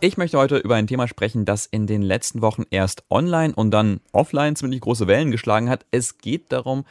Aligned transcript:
Ich 0.00 0.16
möchte 0.16 0.38
heute 0.38 0.58
über 0.58 0.76
ein 0.76 0.86
Thema 0.86 1.08
sprechen, 1.08 1.44
das 1.44 1.66
in 1.66 1.88
den 1.88 2.02
letzten 2.02 2.40
Wochen 2.40 2.62
erst 2.70 3.02
online 3.10 3.52
und 3.52 3.72
dann 3.72 3.98
offline 4.12 4.54
ziemlich 4.54 4.80
große 4.80 5.08
Wellen 5.08 5.32
geschlagen 5.32 5.68
hat. 5.68 5.86
Es 5.90 6.18
geht 6.18 6.52
darum, 6.52 6.84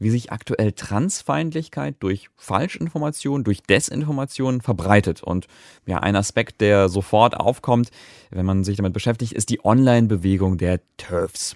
wie 0.00 0.10
sich 0.10 0.32
aktuell 0.32 0.72
Transfeindlichkeit 0.72 1.94
durch 2.00 2.30
Falschinformation, 2.36 3.44
durch 3.44 3.62
Desinformation 3.62 4.60
verbreitet. 4.60 5.22
Und 5.22 5.46
ja, 5.86 5.98
ein 6.00 6.16
Aspekt, 6.16 6.60
der 6.60 6.88
sofort 6.88 7.36
aufkommt, 7.36 7.90
wenn 8.30 8.44
man 8.44 8.64
sich 8.64 8.76
damit 8.76 8.92
beschäftigt, 8.92 9.34
ist 9.34 9.50
die 9.50 9.64
Online-Bewegung 9.64 10.58
der 10.58 10.80
TERFs. 10.96 11.54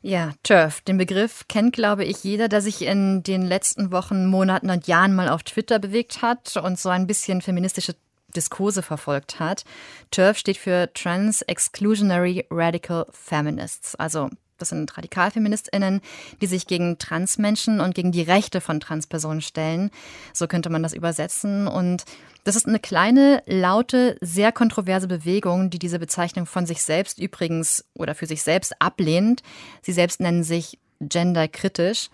Ja, 0.00 0.32
TERF. 0.44 0.80
Den 0.82 0.96
Begriff 0.96 1.46
kennt, 1.48 1.72
glaube 1.72 2.04
ich, 2.04 2.22
jeder, 2.22 2.48
der 2.48 2.62
sich 2.62 2.82
in 2.82 3.24
den 3.24 3.42
letzten 3.42 3.90
Wochen, 3.90 4.26
Monaten 4.26 4.70
und 4.70 4.86
Jahren 4.86 5.12
mal 5.12 5.28
auf 5.28 5.42
Twitter 5.42 5.80
bewegt 5.80 6.22
hat 6.22 6.56
und 6.56 6.78
so 6.78 6.88
ein 6.88 7.08
bisschen 7.08 7.42
feministische 7.42 7.96
Diskurse 8.30 8.82
verfolgt 8.82 9.40
hat. 9.40 9.64
TERF 10.10 10.38
steht 10.38 10.56
für 10.56 10.92
Trans 10.94 11.42
Exclusionary 11.42 12.46
Radical 12.50 13.06
Feminists, 13.10 13.94
also 13.94 14.30
das 14.60 14.68
sind 14.68 14.96
Radikalfeministinnen, 14.96 16.00
die 16.40 16.46
sich 16.46 16.66
gegen 16.66 16.98
Transmenschen 16.98 17.80
und 17.80 17.94
gegen 17.94 18.12
die 18.12 18.22
Rechte 18.22 18.60
von 18.60 18.78
Transpersonen 18.78 19.40
stellen. 19.40 19.90
So 20.32 20.46
könnte 20.46 20.70
man 20.70 20.82
das 20.82 20.92
übersetzen. 20.92 21.66
Und 21.66 22.04
das 22.44 22.56
ist 22.56 22.68
eine 22.68 22.78
kleine, 22.78 23.42
laute, 23.46 24.16
sehr 24.20 24.52
kontroverse 24.52 25.08
Bewegung, 25.08 25.70
die 25.70 25.78
diese 25.78 25.98
Bezeichnung 25.98 26.46
von 26.46 26.66
sich 26.66 26.82
selbst 26.82 27.18
übrigens 27.18 27.84
oder 27.94 28.14
für 28.14 28.26
sich 28.26 28.42
selbst 28.42 28.74
ablehnt. 28.80 29.42
Sie 29.82 29.92
selbst 29.92 30.20
nennen 30.20 30.44
sich 30.44 30.78
genderkritisch. 31.00 32.10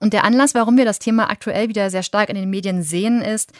Und 0.00 0.12
der 0.12 0.22
Anlass, 0.22 0.54
warum 0.54 0.76
wir 0.76 0.84
das 0.84 1.00
Thema 1.00 1.28
aktuell 1.28 1.68
wieder 1.68 1.90
sehr 1.90 2.04
stark 2.04 2.28
in 2.28 2.36
den 2.36 2.50
Medien 2.50 2.84
sehen, 2.84 3.20
ist, 3.20 3.52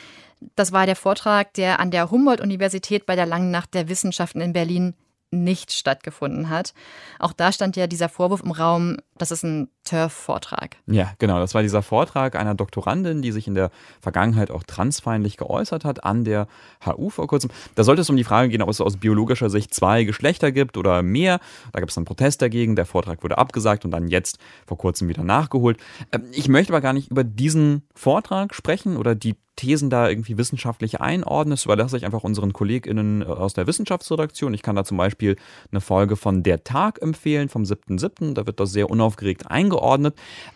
das 0.57 0.73
war 0.73 0.87
der 0.87 0.97
Vortrag, 0.97 1.55
der 1.55 1.81
an 1.81 1.91
der 1.91 2.11
Humboldt-Universität 2.11 3.07
bei 3.07 3.17
der 3.17 3.27
Langen 3.27 3.51
Nacht 3.51 3.75
der 3.75 3.89
Wissenschaften 3.89 4.41
in 4.41 4.53
Berlin 4.53 4.95
nicht 5.31 5.73
stattgefunden 5.73 6.49
hat. 6.49 6.73
Auch 7.19 7.33
da 7.33 7.53
stand 7.53 7.77
ja 7.77 7.87
dieser 7.87 8.09
Vorwurf 8.09 8.43
im 8.43 8.51
Raum, 8.51 8.97
das 9.19 9.31
ist 9.31 9.43
ein 9.43 9.69
TERF-Vortrag. 9.89 10.77
Ja, 10.87 11.13
genau. 11.19 11.39
Das 11.39 11.55
war 11.55 11.63
dieser 11.63 11.83
Vortrag 11.83 12.37
einer 12.37 12.55
Doktorandin, 12.55 13.23
die 13.23 13.33
sich 13.33 13.47
in 13.47 13.55
der 13.55 13.71
Vergangenheit 14.01 14.51
auch 14.51 14.63
transfeindlich 14.63 15.39
geäußert 15.39 15.85
hat 15.85 16.05
an 16.05 16.25
der 16.25 16.47
HU 16.85 17.09
vor 17.09 17.27
kurzem. 17.27 17.51
Da 17.75 17.85
sollte 17.85 18.03
es 18.03 18.11
um 18.11 18.17
die 18.17 18.25
Frage 18.25 18.51
gehen, 18.51 18.61
ob 18.61 18.69
es 18.69 18.81
aus 18.81 18.99
biologischer 18.99 19.49
Sicht 19.49 19.73
zwei 19.73 20.05
Geschlechter 20.05 20.53
gibt 20.53 20.77
oder 20.77 21.03
mehr. 21.03 21.41
Da 21.73 21.81
gab 21.81 21.89
es 21.89 21.97
einen 21.97 22.05
Protest 22.05 22.43
dagegen. 22.43 22.77
Der 22.77 22.85
Vortrag 22.85 23.23
wurde 23.23 23.39
abgesagt 23.39 23.85
und 23.87 23.91
dann 23.91 24.09
jetzt 24.09 24.39
vor 24.67 24.77
kurzem 24.77 25.09
wieder 25.09 25.25
nachgeholt. 25.25 25.79
Ähm, 26.13 26.25
ich 26.33 26.49
möchte 26.49 26.73
aber 26.73 26.83
gar 26.83 26.93
nicht 26.93 27.11
über 27.11 27.25
diesen 27.25 27.83
Vortrag 27.95 28.55
sprechen 28.55 28.97
oder 28.97 29.15
die 29.15 29.37
Thesen 29.59 29.91
da 29.91 30.09
irgendwie 30.09 30.39
wissenschaftlich 30.39 31.01
einordnest, 31.01 31.65
überlasse 31.65 31.97
ich 31.97 32.07
einfach 32.07 32.23
unseren 32.23 32.53
KollegInnen 32.53 33.23
äh, 33.23 33.25
aus 33.25 33.55
der 33.55 33.67
Wissenschaftsredaktion. 33.67 34.55
Ich 34.55 34.63
kann 34.63 34.77
da 34.77 34.85
zum 34.85 34.97
Beispiel 34.97 35.37
eine 35.73 35.81
Folge 35.81 36.17
von 36.17 36.45
Der 36.45 36.63
Tag 36.63 37.03
empfehlen, 37.03 37.49
vom 37.49 37.65
7.7. 37.65 38.35
Da 38.35 38.47
wird 38.47 38.61
das 38.61 38.71
sehr 38.71 38.89
unaufgeregt 38.89 39.51
eingeordnet. 39.51 39.78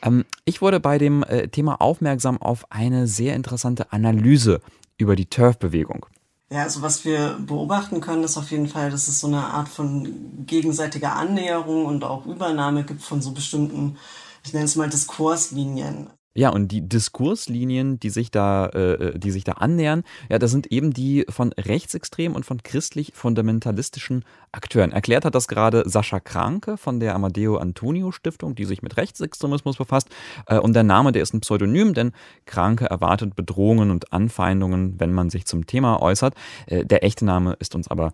Ähm, 0.03 0.25
ich 0.45 0.62
wurde 0.62 0.81
bei 0.81 0.98
dem 0.98 1.23
äh, 1.23 1.48
Thema 1.48 1.81
aufmerksam 1.81 2.41
auf 2.41 2.70
eine 2.70 3.06
sehr 3.06 3.34
interessante 3.34 3.92
Analyse 3.92 4.61
über 4.98 5.17
die 5.17 5.27
Turf-Bewegung. 5.27 6.06
Ja, 6.53 6.65
also 6.65 6.83
was 6.83 7.06
wir 7.06 7.39
beobachten 7.41 8.03
können, 8.03 8.25
ist 8.25 8.37
auf 8.37 8.50
jeden 8.50 8.69
Fall, 8.69 8.91
dass 8.91 9.09
es 9.09 9.20
so 9.20 9.27
eine 9.27 9.43
Art 9.43 9.69
von 9.69 10.45
gegenseitiger 10.47 11.17
Annäherung 11.17 11.87
und 11.87 12.05
auch 12.05 12.27
Übernahme 12.27 12.84
gibt 12.84 13.03
von 13.03 13.23
so 13.23 13.33
bestimmten, 13.33 13.97
ich 14.45 14.53
nenne 14.53 14.67
es 14.67 14.77
mal 14.77 14.91
Diskurslinien. 14.91 16.11
Ja, 16.34 16.48
und 16.48 16.69
die 16.69 16.80
Diskurslinien, 16.80 18.00
die 18.00 18.08
sich 18.08 18.30
da, 18.30 18.66
äh, 18.66 18.92
äh, 18.92 19.19
die 19.19 19.30
sich 19.30 19.44
da 19.44 19.52
annähern, 19.52 20.02
ja, 20.30 20.38
das 20.38 20.50
sind 20.50 20.66
eben 20.69 20.92
die 20.92 21.27
von 21.28 21.52
rechtsextremen 21.52 22.34
und 22.34 22.47
von 22.47 22.62
christlich-fundamentalistischen 22.62 24.25
Akteuren. 24.50 24.92
Erklärt 24.92 25.27
hat 25.27 25.34
das 25.34 25.47
gerade 25.47 25.83
Sascha 25.86 26.20
Kranke 26.20 26.78
von 26.78 27.00
der 27.00 27.14
Amadeo 27.14 27.58
Antonio 27.58 28.12
Stiftung, 28.12 28.55
die 28.55 28.64
sich 28.64 28.80
mit 28.80 28.97
Rechtsextremismus 28.97 29.77
befasst. 29.77 30.08
Äh, 30.47 30.58
und 30.58 30.72
der 30.72 30.84
Name, 30.84 31.12
der 31.12 31.22
ist 31.22 31.34
ein 31.34 31.41
Pseudonym, 31.41 31.92
denn 31.92 32.12
Kranke 32.47 32.87
erwartet 32.87 33.37
Bedrohungen 33.37 33.91
und 33.91 34.12
Anfeindungen, 34.15 34.98
wenn 34.98 35.12
man 35.12 35.28
sich 35.28 35.44
zum 35.44 35.66
Thema 35.66 36.00
äußert. 36.00 36.34
Äh, 36.66 36.87
der 36.87 37.04
echte 37.04 37.26
Name 37.26 37.56
ist 37.60 37.75
uns 37.75 37.88
aber 37.88 38.12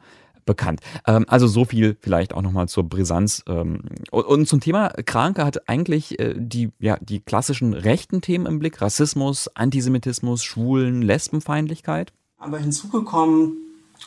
bekannt. 0.48 0.80
Ähm, 1.06 1.26
also 1.28 1.46
so 1.46 1.64
viel 1.64 1.96
vielleicht 2.00 2.34
auch 2.34 2.42
nochmal 2.42 2.68
zur 2.68 2.88
Brisanz. 2.88 3.44
Ähm, 3.46 3.82
und, 4.10 4.24
und, 4.24 4.48
zum 4.48 4.60
Thema 4.60 4.88
Kranke 4.88 5.44
hat 5.44 5.68
eigentlich 5.68 6.18
äh, 6.18 6.34
die, 6.36 6.70
ja, 6.80 6.96
die 7.00 7.20
klassischen 7.20 7.74
rechten 7.74 8.20
Themen 8.22 8.46
im 8.46 8.58
Blick. 8.58 8.80
Rassismus, 8.80 9.48
Antisemitismus, 9.54 10.42
Schwulen, 10.42 11.02
Lesbenfeindlichkeit. 11.02 12.12
Aber 12.38 12.58
hinzugekommen 12.58 13.56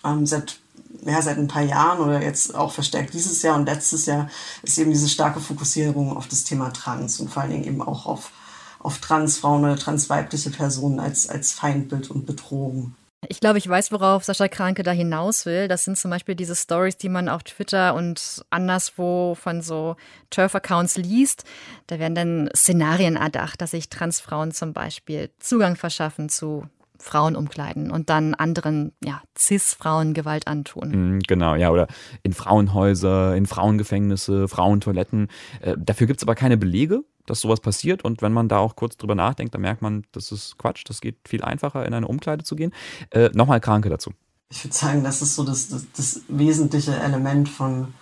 ähm, 0.04 0.26
seit 0.26 0.60
ja, 1.06 1.22
seit 1.22 1.38
ein 1.38 1.48
paar 1.48 1.64
Jahren 1.64 2.00
oder 2.00 2.22
jetzt 2.22 2.54
auch 2.54 2.72
verstärkt 2.72 3.14
dieses 3.14 3.42
Jahr 3.42 3.56
und 3.56 3.66
letztes 3.66 4.06
Jahr 4.06 4.30
ist 4.62 4.78
eben 4.78 4.92
diese 4.92 5.10
starke 5.10 5.40
Fokussierung 5.40 6.16
auf 6.16 6.28
das 6.28 6.44
Thema 6.44 6.72
Trans 6.74 7.20
und 7.20 7.30
vor 7.30 7.42
allen 7.42 7.52
Dingen 7.52 7.64
eben 7.64 7.82
auch 7.82 8.06
auf, 8.06 8.32
auf 8.80 9.00
Transfrauen 9.00 9.64
oder 9.64 9.78
transweibliche 9.78 10.52
Personen 10.52 11.00
als, 11.00 11.28
als 11.28 11.54
Feindbild 11.54 12.12
und 12.12 12.26
Bedrohung. 12.26 12.94
Ich 13.28 13.40
glaube, 13.40 13.60
ich 13.60 13.70
weiß, 13.70 13.92
worauf 13.92 14.24
Sascha 14.24 14.48
Kranke 14.48 14.82
da 14.82 14.92
hinaus 14.92 15.46
will. 15.46 15.68
Das 15.68 15.86
sind 15.86 15.96
zum 15.96 16.10
Beispiel 16.10 16.34
diese 16.34 16.56
Stories, 16.56 16.98
die 16.98 17.10
man 17.10 17.30
auf 17.30 17.44
Twitter 17.44 17.94
und 17.94 18.44
anderswo 18.50 19.36
von 19.36 19.62
so 19.62 19.96
Turf-Accounts 20.32 20.98
liest. 20.98 21.44
Da 21.86 22.00
werden 22.00 22.16
dann 22.16 22.50
Szenarien 22.56 23.18
erdacht, 23.18 23.62
dass 23.62 23.72
sich 23.72 23.90
Transfrauen 23.90 24.52
zum 24.52 24.74
Beispiel 24.74 25.30
Zugang 25.40 25.76
verschaffen 25.76 26.30
zu 26.30 26.66
Frauenumkleiden 26.98 27.92
und 27.92 28.10
dann 28.10 28.34
anderen 28.34 28.94
ja, 29.04 29.22
Cis-Frauen 29.38 30.14
Gewalt 30.14 30.48
antun. 30.48 30.90
Mhm, 30.90 31.20
genau, 31.20 31.56
ja, 31.56 31.70
oder 31.70 31.88
in 32.24 32.34
Frauenhäuser, 32.34 33.36
in 33.36 33.46
Frauengefängnisse, 33.46 34.48
Frauentoiletten. 34.48 35.28
Äh, 35.62 35.76
dafür 35.78 36.08
gibt 36.08 36.22
es 36.22 36.24
aber 36.24 36.36
keine 36.36 36.58
Belege 36.58 37.04
dass 37.26 37.42
sowas 37.42 37.60
passiert. 37.60 38.04
Und 38.04 38.22
wenn 38.22 38.34
man 38.34 38.48
da 38.48 38.58
auch 38.58 38.76
kurz 38.76 38.98
drüber 38.98 39.16
nachdenkt, 39.16 39.54
dann 39.54 39.62
merkt 39.62 39.82
man, 39.82 40.04
das 40.12 40.32
ist 40.32 40.58
Quatsch, 40.58 40.84
das 40.88 41.02
geht 41.02 41.18
viel 41.28 41.44
einfacher, 41.44 41.86
in 41.86 41.94
eine 41.94 42.08
Umkleide 42.08 42.44
zu 42.44 42.56
gehen. 42.56 42.74
Äh, 43.12 43.30
Nochmal 43.34 43.62
Kranke 43.62 43.90
dazu. 43.90 44.12
Ich 44.50 44.64
würde 44.66 44.76
sagen, 44.76 45.04
das 45.04 45.22
ist 45.22 45.36
so 45.36 45.44
das, 45.44 45.70
das, 45.70 45.86
das 45.96 46.22
wesentliche 46.28 46.94
Element 46.94 47.48
von, 47.48 47.94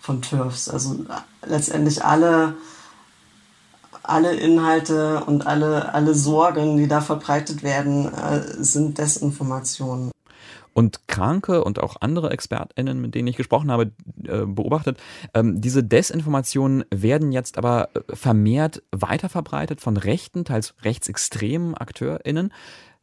von 0.00 0.22
TÜRFs. 0.22 0.68
Also 0.68 1.04
letztendlich 1.44 2.04
alle, 2.04 2.54
alle 4.04 4.34
Inhalte 4.34 5.24
und 5.24 5.46
alle, 5.46 5.92
alle 5.92 6.14
Sorgen, 6.14 6.76
die 6.76 6.86
da 6.86 7.00
verbreitet 7.00 7.64
werden, 7.64 8.06
äh, 8.14 8.62
sind 8.62 8.98
Desinformationen. 8.98 10.11
Und 10.74 11.06
Kranke 11.06 11.64
und 11.64 11.78
auch 11.78 11.96
andere 12.00 12.30
ExpertInnen, 12.30 13.00
mit 13.00 13.14
denen 13.14 13.28
ich 13.28 13.36
gesprochen 13.36 13.70
habe, 13.70 13.92
äh, 14.24 14.46
beobachtet, 14.46 14.98
ähm, 15.34 15.60
diese 15.60 15.84
Desinformationen 15.84 16.84
werden 16.90 17.32
jetzt 17.32 17.58
aber 17.58 17.90
äh, 17.94 18.16
vermehrt 18.16 18.82
weiterverbreitet 18.90 19.80
von 19.80 19.96
rechten, 19.96 20.44
teils 20.44 20.74
rechtsextremen 20.82 21.74
AkteurInnen. 21.74 22.52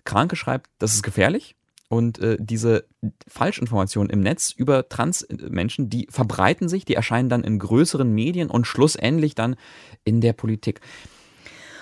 Kranke 0.04 0.36
schreibt, 0.36 0.70
das 0.80 0.94
ist 0.94 1.04
gefährlich. 1.04 1.56
Und 1.90 2.20
äh, 2.20 2.38
diese 2.40 2.86
Falschinformationen 3.28 4.12
im 4.12 4.22
Netz 4.22 4.52
über 4.52 4.88
Transmenschen, 4.90 5.90
die 5.90 6.08
verbreiten 6.12 6.70
sich, 6.70 6.86
die 6.86 6.94
erscheinen 6.94 7.30
dann 7.30 7.44
in 7.44 7.58
größeren 7.58 8.12
Medien 8.12 8.52
und 8.52 8.68
schlussendlich 8.68 9.34
dann 9.34 9.56
in 10.04 10.22
der 10.22 10.34
Politik. 10.34 10.82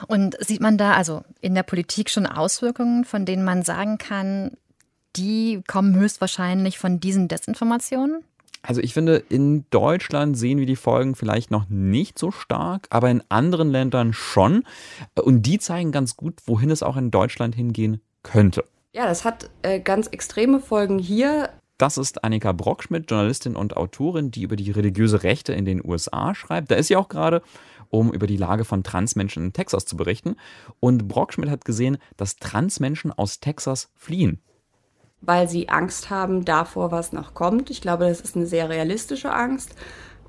Und 0.07 0.37
sieht 0.39 0.61
man 0.61 0.77
da 0.77 0.93
also 0.93 1.23
in 1.41 1.55
der 1.55 1.63
Politik 1.63 2.09
schon 2.09 2.25
Auswirkungen, 2.25 3.03
von 3.03 3.25
denen 3.25 3.43
man 3.43 3.63
sagen 3.63 3.97
kann, 3.97 4.51
die 5.17 5.61
kommen 5.67 5.95
höchstwahrscheinlich 5.95 6.77
von 6.77 6.99
diesen 6.99 7.27
Desinformationen? 7.27 8.23
Also 8.61 8.81
ich 8.81 8.93
finde, 8.93 9.23
in 9.29 9.65
Deutschland 9.69 10.37
sehen 10.37 10.59
wir 10.59 10.65
die 10.65 10.75
Folgen 10.75 11.15
vielleicht 11.15 11.51
noch 11.51 11.69
nicht 11.69 12.19
so 12.19 12.31
stark, 12.31 12.87
aber 12.89 13.09
in 13.09 13.23
anderen 13.29 13.69
Ländern 13.69 14.13
schon. 14.13 14.63
Und 15.15 15.43
die 15.43 15.59
zeigen 15.59 15.91
ganz 15.91 16.17
gut, 16.17 16.41
wohin 16.45 16.69
es 16.69 16.83
auch 16.83 16.97
in 16.97 17.11
Deutschland 17.11 17.55
hingehen 17.55 18.01
könnte. 18.23 18.65
Ja, 18.93 19.05
das 19.05 19.23
hat 19.23 19.49
äh, 19.61 19.79
ganz 19.79 20.07
extreme 20.07 20.59
Folgen 20.59 20.99
hier. 20.99 21.49
Das 21.77 21.97
ist 21.97 22.23
Annika 22.23 22.51
Brockschmidt, 22.51 23.09
Journalistin 23.09 23.55
und 23.55 23.77
Autorin, 23.77 24.31
die 24.31 24.41
über 24.41 24.55
die 24.55 24.71
religiöse 24.71 25.23
Rechte 25.23 25.53
in 25.53 25.63
den 25.63 25.85
USA 25.85 26.33
schreibt. 26.33 26.71
Da 26.71 26.75
ist 26.75 26.87
sie 26.87 26.95
auch 26.95 27.07
gerade, 27.07 27.43
um 27.89 28.11
über 28.11 28.27
die 28.27 28.37
Lage 28.37 28.65
von 28.65 28.83
Transmenschen 28.83 29.45
in 29.45 29.53
Texas 29.53 29.85
zu 29.85 29.95
berichten. 29.95 30.35
Und 30.79 31.07
Brockschmidt 31.07 31.49
hat 31.49 31.63
gesehen, 31.63 31.99
dass 32.17 32.37
Transmenschen 32.37 33.11
aus 33.11 33.39
Texas 33.39 33.91
fliehen 33.95 34.41
weil 35.21 35.49
sie 35.49 35.69
Angst 35.69 36.09
haben 36.09 36.45
davor, 36.45 36.91
was 36.91 37.13
noch 37.13 37.33
kommt. 37.33 37.69
Ich 37.69 37.81
glaube, 37.81 38.07
das 38.07 38.21
ist 38.21 38.35
eine 38.35 38.45
sehr 38.45 38.69
realistische 38.69 39.31
Angst. 39.31 39.75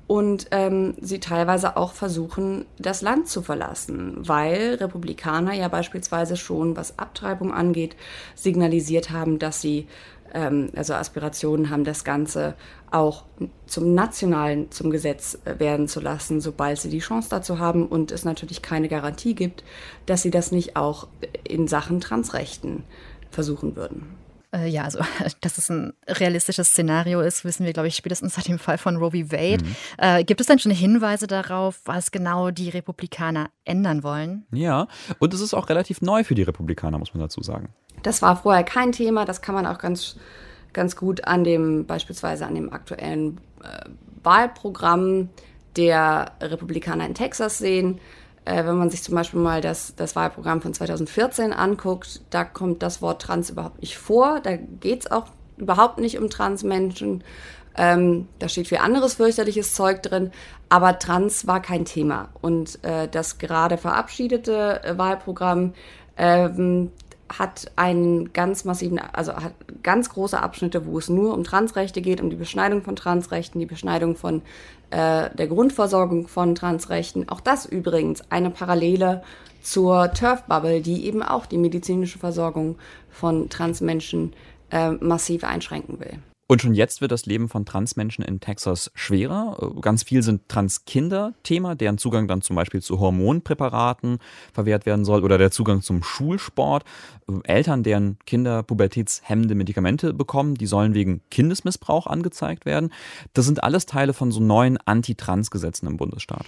Und 0.07 0.47
ähm, 0.49 0.95
sie 0.99 1.19
teilweise 1.19 1.77
auch 1.77 1.93
versuchen, 1.93 2.65
das 2.79 3.03
Land 3.03 3.27
zu 3.27 3.43
verlassen, 3.43 4.15
weil 4.17 4.73
Republikaner 4.75 5.53
ja 5.53 5.67
beispielsweise 5.67 6.35
schon, 6.35 6.75
was 6.75 6.97
Abtreibung 6.97 7.53
angeht, 7.53 7.95
signalisiert 8.33 9.11
haben, 9.11 9.37
dass 9.37 9.61
sie 9.61 9.87
ähm, 10.33 10.69
also 10.75 10.93
Aspirationen 10.93 11.69
haben, 11.69 11.83
das 11.83 12.03
Ganze 12.03 12.55
auch 12.91 13.25
zum 13.67 13.93
nationalen, 13.93 14.71
zum 14.71 14.89
Gesetz 14.89 15.37
äh, 15.45 15.59
werden 15.59 15.87
zu 15.87 15.99
lassen, 15.99 16.41
sobald 16.41 16.79
sie 16.79 16.89
die 16.89 16.99
Chance 16.99 17.29
dazu 17.29 17.59
haben 17.59 17.87
und 17.87 18.11
es 18.11 18.25
natürlich 18.25 18.61
keine 18.61 18.87
Garantie 18.87 19.35
gibt, 19.35 19.63
dass 20.05 20.21
sie 20.21 20.31
das 20.31 20.51
nicht 20.51 20.75
auch 20.75 21.07
in 21.43 21.67
Sachen 21.67 22.01
Transrechten 22.01 22.83
versuchen 23.29 23.75
würden. 23.75 24.07
Äh, 24.51 24.67
ja, 24.67 24.83
also 24.83 24.99
dass 25.41 25.57
es 25.57 25.69
ein 25.69 25.93
realistisches 26.07 26.69
Szenario 26.69 27.21
ist, 27.21 27.45
wissen 27.45 27.65
wir, 27.65 27.73
glaube 27.73 27.87
ich, 27.87 27.95
spätestens 27.95 28.35
seit 28.35 28.47
dem 28.47 28.59
Fall 28.59 28.77
von 28.77 28.97
Roe 28.97 29.11
v. 29.11 29.31
Wade. 29.31 29.63
Mhm. 29.63 29.75
Äh, 29.97 30.23
gibt 30.23 30.41
es 30.41 30.47
denn 30.47 30.59
schon 30.59 30.71
Hinweise 30.71 31.27
darauf, 31.27 31.81
was 31.85 32.11
genau 32.11 32.51
die 32.51 32.69
Republikaner 32.69 33.49
ändern 33.65 34.03
wollen? 34.03 34.45
Ja, 34.51 34.87
und 35.19 35.33
es 35.33 35.41
ist 35.41 35.53
auch 35.53 35.69
relativ 35.69 36.01
neu 36.01 36.23
für 36.23 36.35
die 36.35 36.43
Republikaner, 36.43 36.97
muss 36.97 37.13
man 37.13 37.21
dazu 37.21 37.41
sagen. 37.41 37.69
Das 38.03 38.21
war 38.21 38.37
vorher 38.37 38.63
kein 38.63 38.91
Thema, 38.91 39.25
das 39.25 39.41
kann 39.41 39.55
man 39.55 39.65
auch 39.65 39.77
ganz, 39.77 40.15
ganz 40.73 40.95
gut 40.95 41.25
an 41.25 41.43
dem, 41.43 41.85
beispielsweise 41.85 42.45
an 42.45 42.55
dem 42.55 42.71
aktuellen 42.71 43.39
äh, 43.61 43.89
Wahlprogramm 44.23 45.29
der 45.75 46.31
Republikaner 46.41 47.05
in 47.05 47.13
Texas 47.13 47.57
sehen. 47.57 47.99
Äh, 48.45 48.65
wenn 48.65 48.77
man 48.77 48.89
sich 48.89 49.03
zum 49.03 49.15
Beispiel 49.15 49.39
mal 49.39 49.61
das, 49.61 49.93
das 49.95 50.15
Wahlprogramm 50.15 50.61
von 50.61 50.73
2014 50.73 51.53
anguckt, 51.53 52.21
da 52.29 52.43
kommt 52.43 52.83
das 52.83 53.01
Wort 53.01 53.21
Trans 53.21 53.49
überhaupt 53.49 53.81
nicht 53.81 53.97
vor. 53.97 54.39
Da 54.41 54.55
geht 54.55 55.01
es 55.05 55.11
auch 55.11 55.27
überhaupt 55.57 55.99
nicht 55.99 56.17
um 56.17 56.29
Transmenschen. 56.29 57.23
Ähm, 57.77 58.27
da 58.39 58.49
steht 58.49 58.67
viel 58.67 58.79
anderes 58.79 59.15
fürchterliches 59.15 59.73
Zeug 59.73 60.01
drin, 60.01 60.31
aber 60.69 60.99
Trans 60.99 61.47
war 61.47 61.61
kein 61.61 61.85
Thema. 61.85 62.29
Und 62.41 62.83
äh, 62.83 63.07
das 63.07 63.37
gerade 63.37 63.77
verabschiedete 63.77 64.83
äh, 64.83 64.97
Wahlprogramm 64.97 65.73
ähm, 66.17 66.91
hat 67.29 67.71
einen 67.75 68.33
ganz 68.33 68.65
massiven, 68.65 68.99
also 68.99 69.33
hat 69.33 69.53
ganz 69.83 70.09
große 70.09 70.39
Abschnitte, 70.39 70.85
wo 70.85 70.97
es 70.97 71.09
nur 71.09 71.33
um 71.33 71.43
Transrechte 71.43 72.01
geht, 72.01 72.21
um 72.21 72.29
die 72.29 72.35
Beschneidung 72.35 72.81
von 72.81 72.95
Transrechten, 72.95 73.59
die 73.59 73.65
Beschneidung 73.65 74.15
von 74.15 74.41
äh, 74.89 75.29
der 75.33 75.47
Grundversorgung 75.47 76.27
von 76.27 76.55
Transrechten. 76.55 77.29
Auch 77.29 77.41
das 77.41 77.65
übrigens 77.65 78.23
eine 78.29 78.49
Parallele 78.49 79.23
zur 79.61 80.11
Turf-Bubble, 80.13 80.81
die 80.81 81.05
eben 81.05 81.21
auch 81.21 81.45
die 81.45 81.57
medizinische 81.57 82.19
Versorgung 82.19 82.77
von 83.09 83.49
Transmenschen 83.49 84.33
äh, 84.71 84.91
massiv 84.91 85.43
einschränken 85.43 85.99
will. 85.99 86.19
Und 86.51 86.63
schon 86.63 86.73
jetzt 86.73 86.99
wird 86.99 87.11
das 87.11 87.27
Leben 87.27 87.47
von 87.47 87.63
Transmenschen 87.63 88.25
in 88.25 88.39
Texas 88.39 88.89
schwerer. 88.95 89.71
Ganz 89.81 90.01
viel 90.01 90.23
sind 90.23 90.49
Transkinder 90.49 91.35
Thema, 91.43 91.75
deren 91.75 91.99
Zugang 91.99 92.27
dann 92.27 92.41
zum 92.41 92.55
Beispiel 92.55 92.81
zu 92.81 92.99
Hormonpräparaten 92.99 94.17
verwehrt 94.51 94.87
werden 94.87 95.05
soll 95.05 95.23
oder 95.23 95.37
der 95.37 95.51
Zugang 95.51 95.83
zum 95.83 96.01
Schulsport. 96.01 96.85
Eltern, 97.43 97.83
deren 97.83 98.17
Kinder 98.25 98.63
pubertätshemmende 98.63 99.53
Medikamente 99.53 100.11
bekommen, 100.11 100.55
die 100.55 100.65
sollen 100.65 100.95
wegen 100.95 101.21
Kindesmissbrauch 101.29 102.07
angezeigt 102.07 102.65
werden. 102.65 102.91
Das 103.33 103.45
sind 103.45 103.63
alles 103.63 103.85
Teile 103.85 104.13
von 104.13 104.31
so 104.31 104.39
neuen 104.39 104.79
Anti-Trans-Gesetzen 104.83 105.85
im 105.85 105.97
Bundesstaat. 105.97 106.47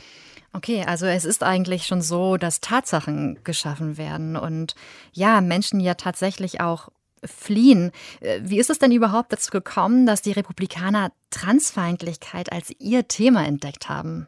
Okay, 0.51 0.83
also 0.83 1.05
es 1.05 1.25
ist 1.25 1.43
eigentlich 1.43 1.85
schon 1.85 2.01
so, 2.01 2.37
dass 2.37 2.59
Tatsachen 2.59 3.37
geschaffen 3.43 3.99
werden 3.99 4.35
und 4.35 4.73
ja, 5.13 5.41
Menschen 5.41 5.79
ja 5.79 5.93
tatsächlich 5.93 6.59
auch 6.59 6.89
fliehen. 7.23 7.91
Äh, 8.19 8.41
wie 8.43 8.59
ist 8.59 8.69
es 8.69 8.79
denn 8.79 8.91
überhaupt 8.91 9.31
dazu 9.31 9.51
gekommen, 9.51 10.05
dass 10.05 10.21
die 10.21 10.31
Republikaner 10.31 11.11
Transfeindlichkeit 11.29 12.51
als 12.51 12.71
ihr 12.79 13.07
Thema 13.07 13.45
entdeckt 13.45 13.89
haben? 13.89 14.27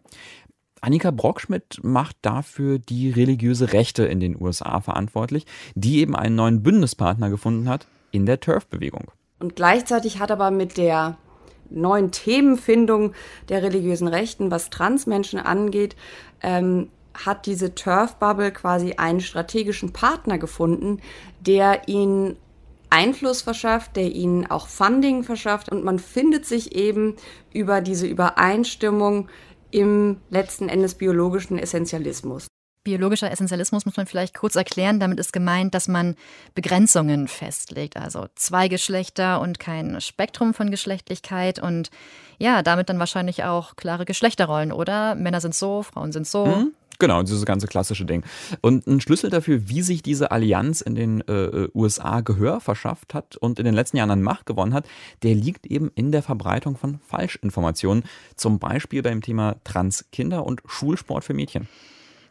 Annika 0.82 1.12
Brockschmidt 1.12 1.80
macht 1.82 2.18
dafür 2.22 2.78
die 2.78 3.10
religiöse 3.10 3.72
Rechte 3.72 4.04
in 4.04 4.20
den 4.20 4.40
USA 4.40 4.82
verantwortlich, 4.82 5.46
die 5.76 6.00
eben 6.00 6.16
einen 6.16 6.36
neuen 6.36 6.62
Bündnispartner 6.62 7.30
gefunden 7.30 7.70
hat 7.70 7.88
in 8.12 8.26
der 8.26 8.42
Turf-Bewegung. 8.42 9.12
Und 9.40 9.56
gleichzeitig 9.56 10.20
hat 10.20 10.30
aber 10.30 10.52
mit 10.52 10.78
der 10.78 11.18
neuen 11.70 12.12
Themenfindung 12.12 13.14
der 13.50 13.64
religiösen 13.64 14.08
Rechten, 14.08 14.52
was 14.52 14.70
Transmenschen 14.70 15.40
angeht, 15.40 15.96
ähm, 16.42 16.90
hat 17.14 17.46
diese 17.46 17.76
Turf-Bubble 17.76 18.52
quasi 18.52 18.94
einen 18.94 19.22
strategischen 19.22 19.94
Partner 19.94 20.38
gefunden, 20.38 21.00
der 21.40 21.88
ihnen 21.88 22.36
Einfluss 22.94 23.42
verschafft, 23.42 23.96
der 23.96 24.12
ihnen 24.12 24.46
auch 24.46 24.68
Funding 24.68 25.24
verschafft 25.24 25.70
und 25.70 25.84
man 25.84 25.98
findet 25.98 26.46
sich 26.46 26.76
eben 26.76 27.16
über 27.52 27.82
diese 27.82 28.06
Übereinstimmung 28.06 29.30
im 29.72 30.18
letzten 30.30 30.70
Endes 30.70 30.94
biologischen 30.94 31.58
Essentialismus. 31.58 32.46
Biologischer 32.84 33.32
Essentialismus 33.32 33.86
muss 33.86 33.98
man 33.98 34.06
vielleicht 34.06 34.36
kurz 34.36 34.56
erklären. 34.56 35.00
Damit 35.00 35.18
ist 35.18 35.34
gemeint, 35.34 35.74
dass 35.74 35.88
man 35.88 36.16
Begrenzungen 36.54 37.28
festlegt, 37.28 37.98
also 37.98 38.28
zwei 38.36 38.68
Geschlechter 38.68 39.40
und 39.42 39.58
kein 39.58 40.00
Spektrum 40.00 40.54
von 40.54 40.70
Geschlechtlichkeit 40.70 41.60
und 41.60 41.90
ja, 42.38 42.62
damit 42.62 42.90
dann 42.90 43.00
wahrscheinlich 43.00 43.44
auch 43.46 43.76
klare 43.76 44.06
Geschlechterrollen, 44.06 44.72
oder? 44.72 45.16
Männer 45.16 45.42
sind 45.42 45.56
so, 45.56 45.82
Frauen 45.82 46.12
sind 46.12 46.28
so. 46.28 46.46
Mhm. 46.46 46.74
Genau, 47.00 47.22
dieses 47.24 47.46
ganze 47.46 47.68
klassische 47.68 48.06
Ding. 48.06 48.24
Und 48.62 48.88
ein 48.88 49.02
Schlüssel 49.02 49.30
dafür, 49.30 49.68
wie 49.68 49.82
sich 49.82 50.04
diese 50.04 50.32
Allianz 50.32 50.82
in 50.82 50.96
den 50.96 51.22
äh, 51.22 51.68
USA 51.74 52.22
Gehör 52.22 52.60
verschafft 52.60 53.14
hat 53.14 53.36
und 53.38 53.60
in 53.60 53.66
den 53.66 53.74
letzten 53.74 53.98
Jahren 53.98 54.12
an 54.12 54.22
Macht 54.22 54.46
gewonnen 54.46 54.74
hat, 54.74 54.88
der 55.24 55.36
liegt 55.36 55.66
eben 55.66 55.92
in 55.96 56.12
der 56.12 56.24
Verbreitung 56.24 56.78
von 56.78 57.00
Falschinformationen. 57.08 58.04
Zum 58.36 58.60
Beispiel 58.60 59.02
beim 59.02 59.22
Thema 59.22 59.56
Transkinder 59.64 60.46
und 60.46 60.62
Schulsport 60.66 61.24
für 61.24 61.34
Mädchen. 61.34 61.68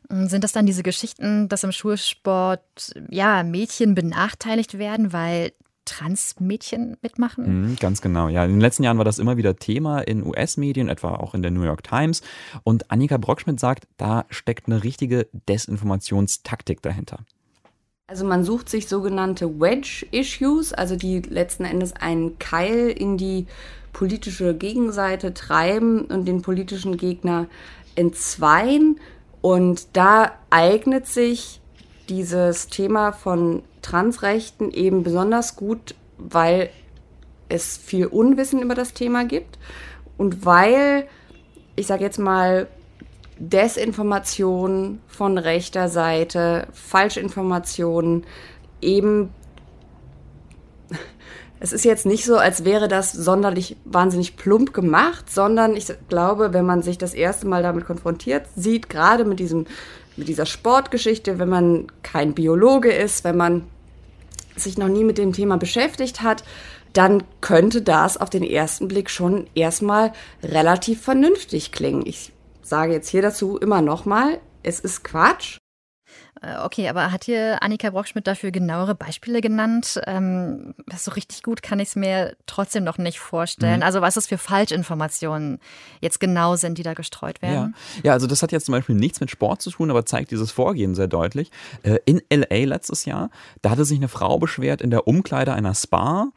Sind 0.08 0.44
das 0.44 0.52
dann 0.52 0.66
diese 0.66 0.82
Geschichten, 0.82 1.48
dass 1.48 1.64
im 1.64 1.72
Schulsport 1.72 2.60
ja 3.08 3.42
Mädchen 3.42 3.94
benachteiligt 3.94 4.78
werden, 4.78 5.12
weil 5.12 5.52
Transmädchen 5.84 6.96
mitmachen? 7.02 7.70
Mhm, 7.70 7.76
ganz 7.76 8.00
genau, 8.00 8.28
ja. 8.28 8.44
In 8.44 8.52
den 8.52 8.60
letzten 8.60 8.84
Jahren 8.84 8.98
war 8.98 9.04
das 9.04 9.18
immer 9.18 9.36
wieder 9.36 9.56
Thema 9.56 10.00
in 10.00 10.24
US-Medien, 10.24 10.88
etwa 10.88 11.14
auch 11.14 11.34
in 11.34 11.42
der 11.42 11.50
New 11.50 11.62
York 11.62 11.82
Times. 11.82 12.22
Und 12.64 12.90
Annika 12.90 13.16
Brockschmidt 13.16 13.58
sagt, 13.58 13.88
da 13.96 14.24
steckt 14.30 14.66
eine 14.66 14.84
richtige 14.84 15.28
Desinformationstaktik 15.48 16.82
dahinter. 16.82 17.18
Also 18.06 18.26
man 18.26 18.44
sucht 18.44 18.68
sich 18.68 18.88
sogenannte 18.88 19.58
Wedge-Issues, 19.58 20.74
also 20.74 20.96
die 20.96 21.20
letzten 21.20 21.64
Endes 21.64 21.94
einen 21.94 22.38
Keil 22.38 22.88
in 22.90 23.16
die 23.16 23.46
politische 23.94 24.54
Gegenseite 24.54 25.32
treiben 25.32 26.02
und 26.06 26.26
den 26.26 26.42
politischen 26.42 26.98
Gegner 26.98 27.46
entzweien. 27.94 29.00
Und 29.40 29.96
da 29.96 30.32
eignet 30.50 31.06
sich 31.06 31.61
dieses 32.08 32.68
Thema 32.68 33.12
von 33.12 33.62
Transrechten 33.82 34.70
eben 34.70 35.02
besonders 35.02 35.56
gut, 35.56 35.94
weil 36.18 36.70
es 37.48 37.76
viel 37.76 38.06
Unwissen 38.06 38.62
über 38.62 38.74
das 38.74 38.94
Thema 38.94 39.24
gibt 39.24 39.58
und 40.16 40.44
weil, 40.44 41.06
ich 41.76 41.86
sage 41.86 42.04
jetzt 42.04 42.18
mal, 42.18 42.68
Desinformation 43.38 45.00
von 45.08 45.36
rechter 45.36 45.88
Seite, 45.88 46.68
Falschinformationen 46.72 48.24
eben 48.80 49.30
es 51.62 51.72
ist 51.72 51.84
jetzt 51.84 52.06
nicht 52.06 52.24
so, 52.24 52.38
als 52.38 52.64
wäre 52.64 52.88
das 52.88 53.12
sonderlich 53.12 53.76
wahnsinnig 53.84 54.36
plump 54.36 54.74
gemacht, 54.74 55.30
sondern 55.30 55.76
ich 55.76 55.86
glaube, 56.08 56.52
wenn 56.52 56.66
man 56.66 56.82
sich 56.82 56.98
das 56.98 57.14
erste 57.14 57.46
Mal 57.46 57.62
damit 57.62 57.84
konfrontiert 57.84 58.46
sieht, 58.56 58.88
gerade 58.88 59.24
mit 59.24 59.38
diesem 59.38 59.66
mit 60.16 60.28
dieser 60.28 60.46
Sportgeschichte, 60.46 61.38
wenn 61.38 61.48
man 61.48 61.86
kein 62.02 62.34
Biologe 62.34 62.92
ist, 62.92 63.24
wenn 63.24 63.36
man 63.36 63.64
sich 64.56 64.78
noch 64.78 64.88
nie 64.88 65.04
mit 65.04 65.18
dem 65.18 65.32
Thema 65.32 65.56
beschäftigt 65.56 66.22
hat, 66.22 66.44
dann 66.92 67.22
könnte 67.40 67.82
das 67.82 68.18
auf 68.18 68.28
den 68.28 68.42
ersten 68.42 68.88
Blick 68.88 69.08
schon 69.08 69.46
erstmal 69.54 70.12
relativ 70.42 71.00
vernünftig 71.00 71.72
klingen. 71.72 72.04
Ich 72.06 72.32
sage 72.62 72.92
jetzt 72.92 73.08
hier 73.08 73.22
dazu 73.22 73.56
immer 73.56 73.80
nochmal, 73.80 74.40
es 74.62 74.78
ist 74.80 75.02
Quatsch. 75.02 75.58
Äh, 76.42 76.56
okay, 76.64 76.88
aber 76.88 77.12
hat 77.12 77.24
hier 77.24 77.62
Annika 77.62 77.90
Brockschmidt 77.90 78.26
dafür 78.26 78.50
genauere 78.50 78.94
Beispiele 78.94 79.40
genannt? 79.40 80.00
Ähm, 80.06 80.74
so 80.96 81.12
richtig 81.12 81.42
gut 81.42 81.62
kann 81.62 81.78
ich 81.78 81.88
es 81.88 81.96
mir 81.96 82.36
trotzdem 82.46 82.84
noch 82.84 82.98
nicht 82.98 83.20
vorstellen. 83.20 83.78
Mhm. 83.78 83.82
Also 83.84 84.00
was 84.00 84.16
es 84.16 84.26
für 84.26 84.38
Falschinformationen 84.38 85.60
jetzt 86.00 86.18
genau 86.20 86.56
sind, 86.56 86.78
die 86.78 86.82
da 86.82 86.94
gestreut 86.94 87.40
werden? 87.42 87.74
Ja. 87.96 88.02
ja, 88.04 88.12
also 88.12 88.26
das 88.26 88.42
hat 88.42 88.52
jetzt 88.52 88.66
zum 88.66 88.72
Beispiel 88.72 88.96
nichts 88.96 89.20
mit 89.20 89.30
Sport 89.30 89.62
zu 89.62 89.70
tun, 89.70 89.90
aber 89.90 90.04
zeigt 90.04 90.32
dieses 90.32 90.50
Vorgehen 90.50 90.94
sehr 90.94 91.08
deutlich. 91.08 91.50
Äh, 91.84 91.98
in 92.04 92.20
LA 92.32 92.66
letztes 92.66 93.04
Jahr, 93.04 93.30
da 93.62 93.70
hatte 93.70 93.84
sich 93.84 93.98
eine 93.98 94.08
Frau 94.08 94.38
beschwert 94.38 94.82
in 94.82 94.90
der 94.90 95.06
Umkleide 95.06 95.52
einer 95.54 95.74
Spa, 95.74 96.32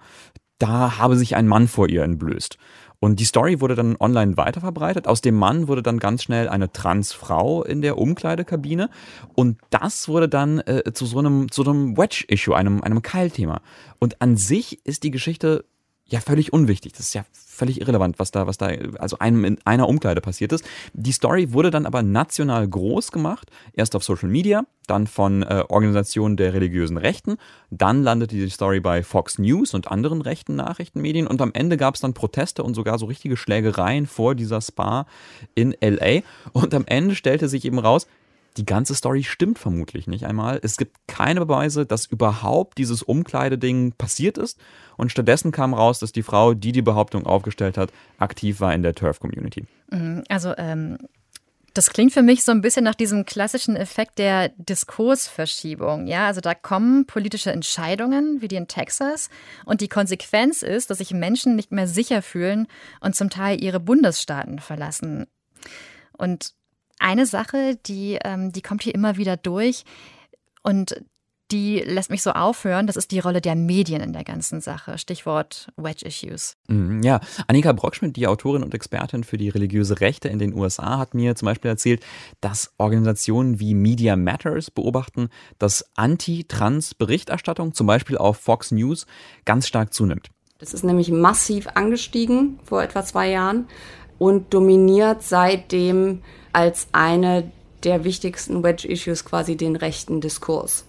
da 0.59 0.97
habe 0.97 1.17
sich 1.17 1.35
ein 1.35 1.47
Mann 1.47 1.67
vor 1.67 1.89
ihr 1.89 2.03
entblößt. 2.03 2.57
Und 2.99 3.19
die 3.19 3.25
Story 3.25 3.61
wurde 3.61 3.75
dann 3.75 3.95
online 3.99 4.37
weiterverbreitet. 4.37 5.07
Aus 5.07 5.21
dem 5.21 5.35
Mann 5.35 5.67
wurde 5.67 5.83
dann 5.83 5.99
ganz 5.99 6.23
schnell 6.23 6.49
eine 6.49 6.71
Transfrau 6.71 7.63
in 7.63 7.81
der 7.81 7.97
Umkleidekabine. 7.97 8.89
Und 9.33 9.59
das 9.69 10.07
wurde 10.07 10.29
dann 10.29 10.59
äh, 10.59 10.91
zu 10.93 11.05
so 11.05 11.19
einem, 11.19 11.51
zu 11.51 11.63
einem 11.63 11.97
Wedge-Issue, 11.97 12.55
einem, 12.55 12.81
einem 12.81 13.01
Keilthema. 13.01 13.61
Und 13.99 14.21
an 14.21 14.37
sich 14.37 14.85
ist 14.85 15.03
die 15.03 15.11
Geschichte 15.11 15.65
ja 16.07 16.19
völlig 16.19 16.53
unwichtig. 16.53 16.93
Das 16.93 17.07
ist 17.07 17.13
ja 17.13 17.25
völlig 17.33 17.81
irrelevant, 17.81 18.19
was 18.19 18.31
da, 18.31 18.47
was 18.47 18.57
da, 18.57 18.67
also 18.99 19.17
einem 19.19 19.43
in 19.45 19.57
einer 19.65 19.87
Umkleide 19.87 20.21
passiert 20.21 20.51
ist. 20.51 20.63
Die 20.93 21.11
Story 21.11 21.51
wurde 21.53 21.71
dann 21.71 21.85
aber 21.85 22.03
national 22.03 22.67
groß 22.67 23.11
gemacht. 23.11 23.49
Erst 23.73 23.95
auf 23.95 24.03
Social 24.03 24.29
Media, 24.29 24.65
dann 24.87 25.07
von 25.07 25.41
äh, 25.43 25.63
Organisationen 25.67 26.37
der 26.37 26.53
religiösen 26.53 26.97
Rechten. 26.97 27.37
Dann 27.71 28.03
landete 28.03 28.35
die 28.35 28.49
Story 28.49 28.79
bei 28.79 29.03
Fox 29.03 29.39
News 29.39 29.73
und 29.73 29.87
anderen 29.89 30.21
rechten 30.21 30.55
Nachrichtenmedien. 30.55 31.27
Und 31.27 31.41
am 31.41 31.51
Ende 31.53 31.77
gab 31.77 31.95
es 31.95 32.01
dann 32.01 32.13
Proteste 32.13 32.61
und 32.61 32.75
sogar 32.75 32.99
so 32.99 33.07
richtige 33.07 33.37
Schlägereien 33.37 34.05
vor 34.05 34.35
dieser 34.35 34.61
Spa 34.61 35.07
in 35.55 35.75
LA. 35.81 36.21
Und 36.51 36.73
am 36.73 36.85
Ende 36.85 37.15
stellte 37.15 37.49
sich 37.49 37.65
eben 37.65 37.79
raus, 37.79 38.07
die 38.57 38.65
ganze 38.65 38.95
Story 38.95 39.23
stimmt 39.23 39.59
vermutlich 39.59 40.07
nicht 40.07 40.25
einmal. 40.25 40.59
Es 40.63 40.77
gibt 40.77 40.97
keine 41.07 41.45
Beweise, 41.45 41.85
dass 41.85 42.05
überhaupt 42.05 42.77
dieses 42.77 43.03
Umkleideding 43.03 43.93
passiert 43.93 44.37
ist. 44.37 44.59
Und 44.97 45.11
stattdessen 45.11 45.51
kam 45.51 45.73
raus, 45.73 45.99
dass 45.99 46.11
die 46.11 46.23
Frau, 46.23 46.53
die 46.53 46.71
die 46.71 46.81
Behauptung 46.81 47.25
aufgestellt 47.25 47.77
hat, 47.77 47.91
aktiv 48.17 48.61
war 48.61 48.73
in 48.73 48.81
der 48.81 48.95
Turf-Community. 48.95 49.65
Mhm, 49.91 50.23
also 50.29 50.53
ähm, 50.57 50.97
das 51.75 51.89
klingt 51.89 52.13
für 52.13 52.21
mich 52.21 52.45
so 52.45 52.53
ein 52.53 52.61
bisschen 52.61 52.85
nach 52.85 52.95
diesem 52.95 53.25
klassischen 53.25 53.75
Effekt 53.75 54.17
der 54.17 54.49
Diskursverschiebung. 54.57 56.07
Ja, 56.07 56.27
also 56.27 56.39
da 56.39 56.55
kommen 56.55 57.05
politische 57.05 57.51
Entscheidungen, 57.51 58.41
wie 58.41 58.47
die 58.47 58.55
in 58.55 58.69
Texas, 58.69 59.29
und 59.65 59.81
die 59.81 59.89
Konsequenz 59.89 60.61
ist, 60.61 60.89
dass 60.89 60.99
sich 60.99 61.11
Menschen 61.11 61.57
nicht 61.57 61.73
mehr 61.73 61.87
sicher 61.87 62.21
fühlen 62.21 62.67
und 63.01 63.17
zum 63.17 63.29
Teil 63.29 63.61
ihre 63.61 63.81
Bundesstaaten 63.81 64.59
verlassen. 64.59 65.27
Und 66.17 66.53
eine 66.99 67.25
Sache, 67.25 67.77
die, 67.85 68.17
ähm, 68.23 68.51
die 68.51 68.61
kommt 68.61 68.83
hier 68.83 68.95
immer 68.95 69.17
wieder 69.17 69.37
durch. 69.37 69.83
Und 70.63 70.95
die 71.51 71.79
lässt 71.79 72.09
mich 72.09 72.23
so 72.23 72.31
aufhören. 72.31 72.87
Das 72.87 72.95
ist 72.95 73.11
die 73.11 73.19
Rolle 73.19 73.39
der 73.39 73.55
Medien 73.55 74.01
in 74.01 74.13
der 74.13 74.23
ganzen 74.23 74.61
Sache. 74.61 74.97
Stichwort 74.97 75.67
Wedge 75.77 76.05
Issues. 76.05 76.57
Mhm, 76.67 77.03
ja, 77.03 77.19
Annika 77.47 77.71
Brockschmidt, 77.71 78.15
die 78.15 78.27
Autorin 78.27 78.63
und 78.63 78.73
Expertin 78.73 79.23
für 79.23 79.37
die 79.37 79.49
religiöse 79.49 79.99
Rechte 79.99 80.27
in 80.27 80.39
den 80.39 80.53
USA, 80.55 80.97
hat 80.97 81.13
mir 81.13 81.35
zum 81.35 81.45
Beispiel 81.45 81.69
erzählt, 81.69 82.03
dass 82.41 82.73
Organisationen 82.77 83.59
wie 83.59 83.75
Media 83.75 84.15
Matters 84.15 84.71
beobachten, 84.71 85.29
dass 85.59 85.85
Anti-Trans-Berichterstattung, 85.95 87.73
zum 87.73 87.85
Beispiel 87.85 88.17
auf 88.17 88.37
Fox 88.37 88.71
News, 88.71 89.05
ganz 89.45 89.67
stark 89.67 89.93
zunimmt. 89.93 90.29
Das 90.57 90.73
ist 90.73 90.83
nämlich 90.83 91.11
massiv 91.11 91.67
angestiegen 91.75 92.59
vor 92.63 92.81
etwa 92.81 93.03
zwei 93.03 93.29
Jahren 93.29 93.67
und 94.17 94.53
dominiert 94.53 95.23
seitdem 95.23 96.21
als 96.53 96.87
eine 96.91 97.51
der 97.83 98.03
wichtigsten 98.03 98.63
Wedge-Issues 98.63 99.25
quasi 99.25 99.55
den 99.55 99.75
rechten 99.75 100.21
Diskurs. 100.21 100.85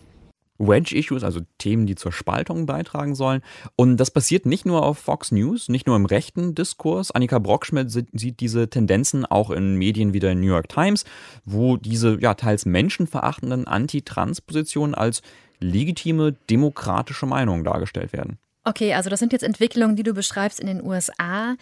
Wedge-Issues, 0.59 1.23
also 1.23 1.40
Themen, 1.59 1.87
die 1.87 1.97
zur 1.97 2.12
Spaltung 2.12 2.66
beitragen 2.66 3.14
sollen. 3.14 3.42
Und 3.76 3.99
das 3.99 4.11
passiert 4.11 4.47
nicht 4.47 4.64
nur 4.64 4.85
auf 4.85 4.99
Fox 4.99 5.33
News, 5.33 5.68
nicht 5.68 5.87
nur 5.87 5.97
im 5.97 6.06
rechten 6.06 6.54
Diskurs. 6.54 7.11
Annika 7.11 7.38
Brockschmidt 7.38 7.90
sieht 7.90 8.40
diese 8.40 8.68
Tendenzen 8.71 9.26
auch 9.26 9.50
in 9.50 9.76
Medien 9.76 10.12
wie 10.12 10.21
der 10.21 10.35
New 10.35 10.47
York 10.47 10.68
Times, 10.68 11.04
wo 11.45 11.76
diese 11.76 12.18
ja 12.21 12.35
teils 12.35 12.64
menschenverachtenden 12.64 13.66
Anti-Trans-Positionen 13.66 14.95
als 14.95 15.23
legitime 15.61 16.33
demokratische 16.33 17.26
Meinungen 17.26 17.64
dargestellt 17.64 18.12
werden. 18.12 18.38
Okay, 18.66 18.94
also 18.94 19.08
das 19.11 19.20
sind 19.20 19.32
jetzt 19.32 19.44
Entwicklungen, 19.44 19.94
die 19.94 20.02
du 20.02 20.12
beschreibst 20.12 20.58
in 20.58 20.66
den 20.66 20.85
USA. 20.85 21.54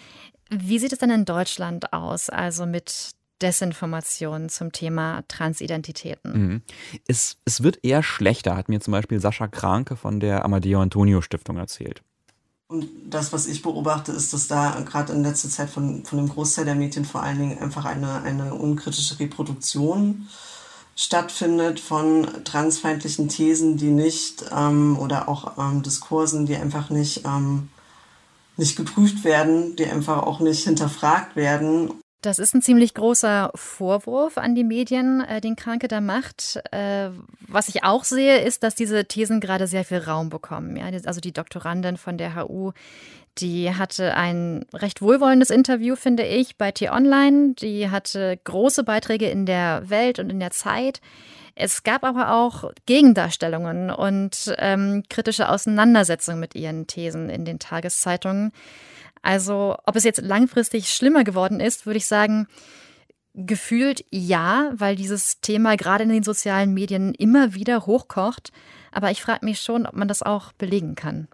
Wie 0.48 0.78
sieht 0.78 0.92
es 0.92 0.98
dann 0.98 1.10
in 1.10 1.26
Deutschland 1.26 1.92
aus, 1.92 2.30
also 2.30 2.64
mit 2.64 3.14
Desinformationen 3.42 4.48
zum 4.48 4.72
Thema 4.72 5.22
Transidentitäten. 5.28 6.32
Mhm. 6.32 6.62
Es, 7.06 7.36
es 7.44 7.62
wird 7.62 7.84
eher 7.84 8.02
schlechter, 8.02 8.56
hat 8.56 8.68
mir 8.68 8.80
zum 8.80 8.92
Beispiel 8.92 9.20
Sascha 9.20 9.48
Kranke 9.48 9.96
von 9.96 10.18
der 10.18 10.44
Amadeo 10.44 10.80
Antonio 10.80 11.20
Stiftung 11.20 11.58
erzählt. 11.58 12.02
Und 12.68 12.88
das, 13.10 13.32
was 13.34 13.46
ich 13.46 13.60
beobachte, 13.60 14.12
ist, 14.12 14.32
dass 14.32 14.48
da 14.48 14.80
gerade 14.80 15.12
in 15.12 15.22
letzter 15.22 15.50
Zeit 15.50 15.68
von, 15.68 16.04
von 16.04 16.18
dem 16.18 16.28
Großteil 16.28 16.64
der 16.64 16.74
Medien 16.74 17.04
vor 17.04 17.22
allen 17.22 17.38
Dingen 17.38 17.58
einfach 17.58 17.84
eine, 17.84 18.22
eine 18.22 18.54
unkritische 18.54 19.18
Reproduktion 19.20 20.28
stattfindet 20.96 21.80
von 21.80 22.44
transfeindlichen 22.44 23.28
Thesen, 23.28 23.76
die 23.76 23.90
nicht 23.90 24.44
ähm, 24.56 24.98
oder 24.98 25.28
auch 25.28 25.58
ähm, 25.58 25.82
Diskursen, 25.82 26.46
die 26.46 26.56
einfach 26.56 26.90
nicht, 26.90 27.24
ähm, 27.24 27.68
nicht 28.56 28.76
geprüft 28.76 29.24
werden, 29.24 29.76
die 29.76 29.86
einfach 29.86 30.22
auch 30.22 30.40
nicht 30.40 30.64
hinterfragt 30.64 31.36
werden 31.36 31.90
das 32.24 32.38
ist 32.38 32.54
ein 32.54 32.62
ziemlich 32.62 32.94
großer 32.94 33.50
Vorwurf 33.54 34.38
an 34.38 34.54
die 34.54 34.64
Medien, 34.64 35.20
äh, 35.20 35.40
den 35.40 35.56
Kranke 35.56 35.88
da 35.88 36.00
macht. 36.00 36.60
Äh, 36.72 37.10
was 37.46 37.68
ich 37.68 37.84
auch 37.84 38.04
sehe, 38.04 38.38
ist, 38.38 38.62
dass 38.62 38.74
diese 38.74 39.04
Thesen 39.04 39.40
gerade 39.40 39.66
sehr 39.66 39.84
viel 39.84 39.98
Raum 39.98 40.30
bekommen. 40.30 40.76
Ja? 40.76 40.86
Also 41.04 41.20
die 41.20 41.32
Doktorandin 41.32 41.96
von 41.96 42.16
der 42.18 42.36
HU, 42.36 42.72
die 43.38 43.74
hatte 43.74 44.14
ein 44.14 44.64
recht 44.72 45.02
wohlwollendes 45.02 45.50
Interview, 45.50 45.96
finde 45.96 46.24
ich, 46.24 46.56
bei 46.56 46.70
T-Online. 46.70 47.54
Die 47.54 47.90
hatte 47.90 48.38
große 48.44 48.84
Beiträge 48.84 49.28
in 49.28 49.44
der 49.44 49.90
Welt 49.90 50.18
und 50.18 50.30
in 50.30 50.40
der 50.40 50.50
Zeit. 50.50 51.00
Es 51.56 51.84
gab 51.84 52.04
aber 52.04 52.32
auch 52.32 52.72
Gegendarstellungen 52.86 53.90
und 53.90 54.54
ähm, 54.58 55.04
kritische 55.08 55.48
Auseinandersetzungen 55.48 56.40
mit 56.40 56.54
ihren 56.54 56.86
Thesen 56.86 57.28
in 57.28 57.44
den 57.44 57.58
Tageszeitungen. 57.58 58.52
Also 59.24 59.76
ob 59.86 59.96
es 59.96 60.04
jetzt 60.04 60.20
langfristig 60.20 60.90
schlimmer 60.90 61.24
geworden 61.24 61.58
ist, 61.58 61.86
würde 61.86 61.96
ich 61.96 62.04
sagen, 62.04 62.46
gefühlt 63.32 64.04
ja, 64.10 64.70
weil 64.74 64.96
dieses 64.96 65.40
Thema 65.40 65.76
gerade 65.76 66.04
in 66.04 66.10
den 66.10 66.22
sozialen 66.22 66.74
Medien 66.74 67.14
immer 67.14 67.54
wieder 67.54 67.86
hochkocht. 67.86 68.52
Aber 68.92 69.10
ich 69.10 69.22
frage 69.22 69.46
mich 69.46 69.60
schon, 69.60 69.86
ob 69.86 69.94
man 69.94 70.08
das 70.08 70.22
auch 70.22 70.52
belegen 70.52 70.94
kann. 70.94 71.26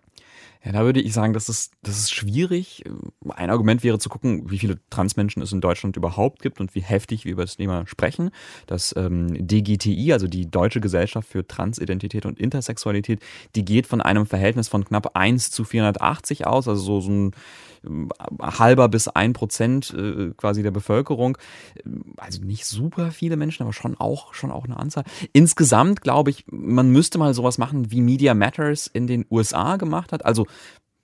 Ja, 0.65 0.73
da 0.73 0.85
würde 0.85 1.01
ich 1.01 1.15
sagen, 1.15 1.33
das 1.33 1.49
ist, 1.49 1.73
das 1.83 1.99
ist 1.99 2.13
schwierig. 2.13 2.85
Ein 3.31 3.49
Argument 3.49 3.83
wäre 3.83 3.99
zu 3.99 4.11
gucken, 4.11 4.51
wie 4.51 4.59
viele 4.59 4.79
Transmenschen 4.91 5.43
es 5.43 5.53
in 5.53 5.63
Deutschland 5.63 5.97
überhaupt 5.97 6.43
gibt 6.43 6.61
und 6.61 6.75
wie 6.75 6.83
heftig 6.83 7.25
wir 7.25 7.33
über 7.33 7.45
das 7.45 7.57
Thema 7.57 7.87
sprechen. 7.87 8.31
Das 8.67 8.95
ähm, 8.97 9.35
DGTI, 9.49 10.13
also 10.13 10.29
die 10.29 10.51
Deutsche 10.51 10.81
Gesellschaft 10.81 11.29
für 11.29 11.47
Transidentität 11.47 12.27
und 12.27 12.39
Intersexualität, 12.39 13.21
die 13.57 13.65
geht 13.65 13.87
von 13.87 14.03
einem 14.03 14.27
Verhältnis 14.27 14.69
von 14.69 14.85
knapp 14.85 15.17
1 15.17 15.51
zu 15.51 15.65
480 15.65 16.47
aus, 16.47 16.69
also 16.69 16.83
so, 16.83 17.01
so 17.01 17.11
ein 17.11 17.31
halber 18.41 18.89
bis 18.89 19.09
ein 19.09 19.33
Prozent 19.33 19.95
äh, 19.97 20.31
quasi 20.37 20.63
der 20.63 20.71
Bevölkerung. 20.71 21.39
Also 22.17 22.43
nicht 22.43 22.67
super 22.67 23.11
viele 23.11 23.37
Menschen, 23.37 23.63
aber 23.63 23.73
schon 23.73 23.97
auch, 23.99 24.35
schon 24.35 24.51
auch 24.51 24.65
eine 24.65 24.77
Anzahl. 24.79 25.05
Insgesamt 25.33 26.01
glaube 26.01 26.31
ich, 26.31 26.45
man 26.51 26.91
müsste 26.91 27.19
mal 27.19 27.35
sowas 27.35 27.59
machen, 27.59 27.91
wie 27.91 28.01
Media 28.01 28.35
Matters 28.35 28.87
in 28.87 29.07
den 29.07 29.25
USA 29.31 29.77
gemacht 29.77 30.13
hat. 30.13 30.25
Also 30.25 30.47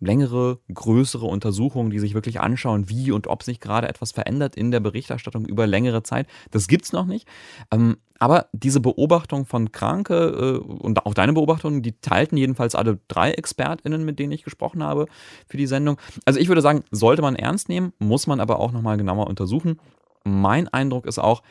längere, 0.01 0.59
größere 0.73 1.27
Untersuchungen, 1.27 1.91
die 1.91 1.99
sich 1.99 2.15
wirklich 2.15 2.41
anschauen, 2.41 2.89
wie 2.89 3.13
und 3.13 3.27
ob 3.27 3.43
sich 3.43 3.61
gerade 3.61 3.89
etwas 3.89 4.13
verändert 4.13 4.57
in 4.57 4.71
der 4.71 4.81
Berichterstattung 4.81 5.47
über 5.47 5.67
längere 5.67 6.03
Zeit. 6.03 6.27
Das 6.51 6.69
gibt 6.69 6.85
es 6.85 6.93
noch 6.93 7.07
nicht. 7.07 7.27
Ähm, 7.71 7.97
aber 8.19 8.47
diese 8.53 8.81
Beobachtung 8.81 9.47
von 9.47 9.73
Kranke 9.73 10.15
äh, 10.15 10.59
und 10.59 11.05
auch 11.05 11.15
deine 11.15 11.33
Beobachtungen, 11.33 11.83
die 11.83 11.99
teilten 12.01 12.37
jedenfalls 12.37 12.75
alle 12.75 12.99
drei 13.09 13.33
ExpertInnen, 13.33 14.05
mit 14.05 14.19
denen 14.19 14.33
ich 14.33 14.43
gesprochen 14.43 14.83
habe 14.83 15.07
für 15.47 15.57
die 15.57 15.67
Sendung. 15.67 15.99
Also 16.25 16.41
ich 16.41 16.49
würde 16.49 16.63
sagen, 16.63 16.85
sollte 16.91 17.23
man 17.23 17.37
ernst 17.37 17.69
nehmen, 17.69 17.93
muss 17.99 18.27
man 18.27 18.41
aber 18.41 18.59
auch 18.59 18.73
nochmal 18.73 18.97
genauer 18.97 19.27
untersuchen. 19.27 19.79
Mein 20.25 20.69
Eindruck 20.69 21.07
ist 21.07 21.19
auch, 21.19 21.43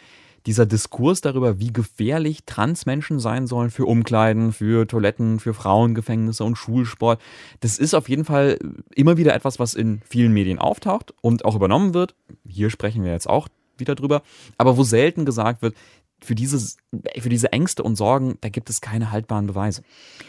dieser 0.46 0.66
Diskurs 0.66 1.22
darüber, 1.22 1.60
wie 1.60 1.74
gefährlich 1.74 2.46
Transmenschen 2.46 3.20
sein 3.20 3.48
sollen 3.48 3.72
für 3.72 3.86
Umkleiden, 3.86 4.54
für 4.54 4.88
Toiletten, 4.88 5.40
für 5.40 5.54
Frauengefängnisse 5.54 6.44
und 6.44 6.56
Schulsport, 6.56 7.22
das 7.62 7.78
ist 7.78 7.94
auf 7.94 8.10
jeden 8.10 8.25
Fall 8.25 8.60
immer 8.94 9.18
wieder 9.18 9.34
etwas, 9.34 9.60
was 9.60 9.74
in 9.74 10.02
vielen 10.08 10.34
Medien 10.34 10.60
auftaucht 10.60 11.14
und 11.22 11.46
auch 11.46 11.56
übernommen 11.56 11.94
wird. 11.94 12.16
Hier 12.48 12.70
sprechen 12.70 13.04
wir 13.04 13.12
jetzt 13.12 13.30
auch 13.30 13.48
wieder 13.78 13.96
drüber, 13.96 14.22
aber 14.58 14.78
wo 14.78 14.84
selten 14.84 15.25
gesagt 15.25 15.62
wird, 15.62 15.75
für 16.22 16.36
diese, 16.36 16.78
für 17.20 17.30
diese 17.30 17.52
Ängste 17.52 17.84
und 17.84 17.98
Sorgen, 17.98 18.38
da 18.42 18.50
gibt 18.50 18.70
es 18.70 18.82
keine 18.82 19.12
haltbaren 19.12 19.48
Beweise. 19.48 19.84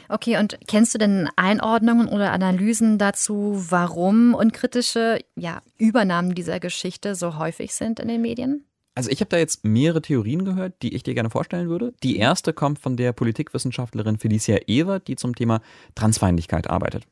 Okay, 0.08 0.36
und 0.36 0.58
kennst 0.66 0.94
du 0.94 0.98
denn 0.98 1.28
Einordnungen 1.36 2.08
oder 2.08 2.32
Analysen 2.32 2.98
dazu, 2.98 3.64
warum 3.68 4.34
unkritische 4.34 5.20
ja, 5.36 5.62
Übernahmen 5.78 6.34
dieser 6.34 6.60
Geschichte 6.60 7.14
so 7.14 7.38
häufig 7.38 7.72
sind 7.72 8.00
in 8.00 8.08
den 8.08 8.20
Medien? 8.20 8.64
Also 8.96 9.10
ich 9.10 9.20
habe 9.20 9.28
da 9.28 9.36
jetzt 9.36 9.62
mehrere 9.62 10.00
Theorien 10.00 10.46
gehört, 10.46 10.82
die 10.82 10.94
ich 10.94 11.02
dir 11.02 11.12
gerne 11.12 11.28
vorstellen 11.28 11.68
würde. 11.68 11.92
Die 12.02 12.16
erste 12.16 12.54
kommt 12.54 12.78
von 12.78 12.96
der 12.96 13.12
Politikwissenschaftlerin 13.12 14.16
Felicia 14.16 14.56
Ewert, 14.66 15.06
die 15.06 15.16
zum 15.16 15.34
Thema 15.34 15.60
Transfeindlichkeit 15.94 16.70
arbeitet. 16.70 17.04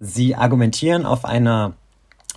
Sie 0.00 0.34
argumentieren 0.34 1.06
auf 1.06 1.24
einer 1.24 1.74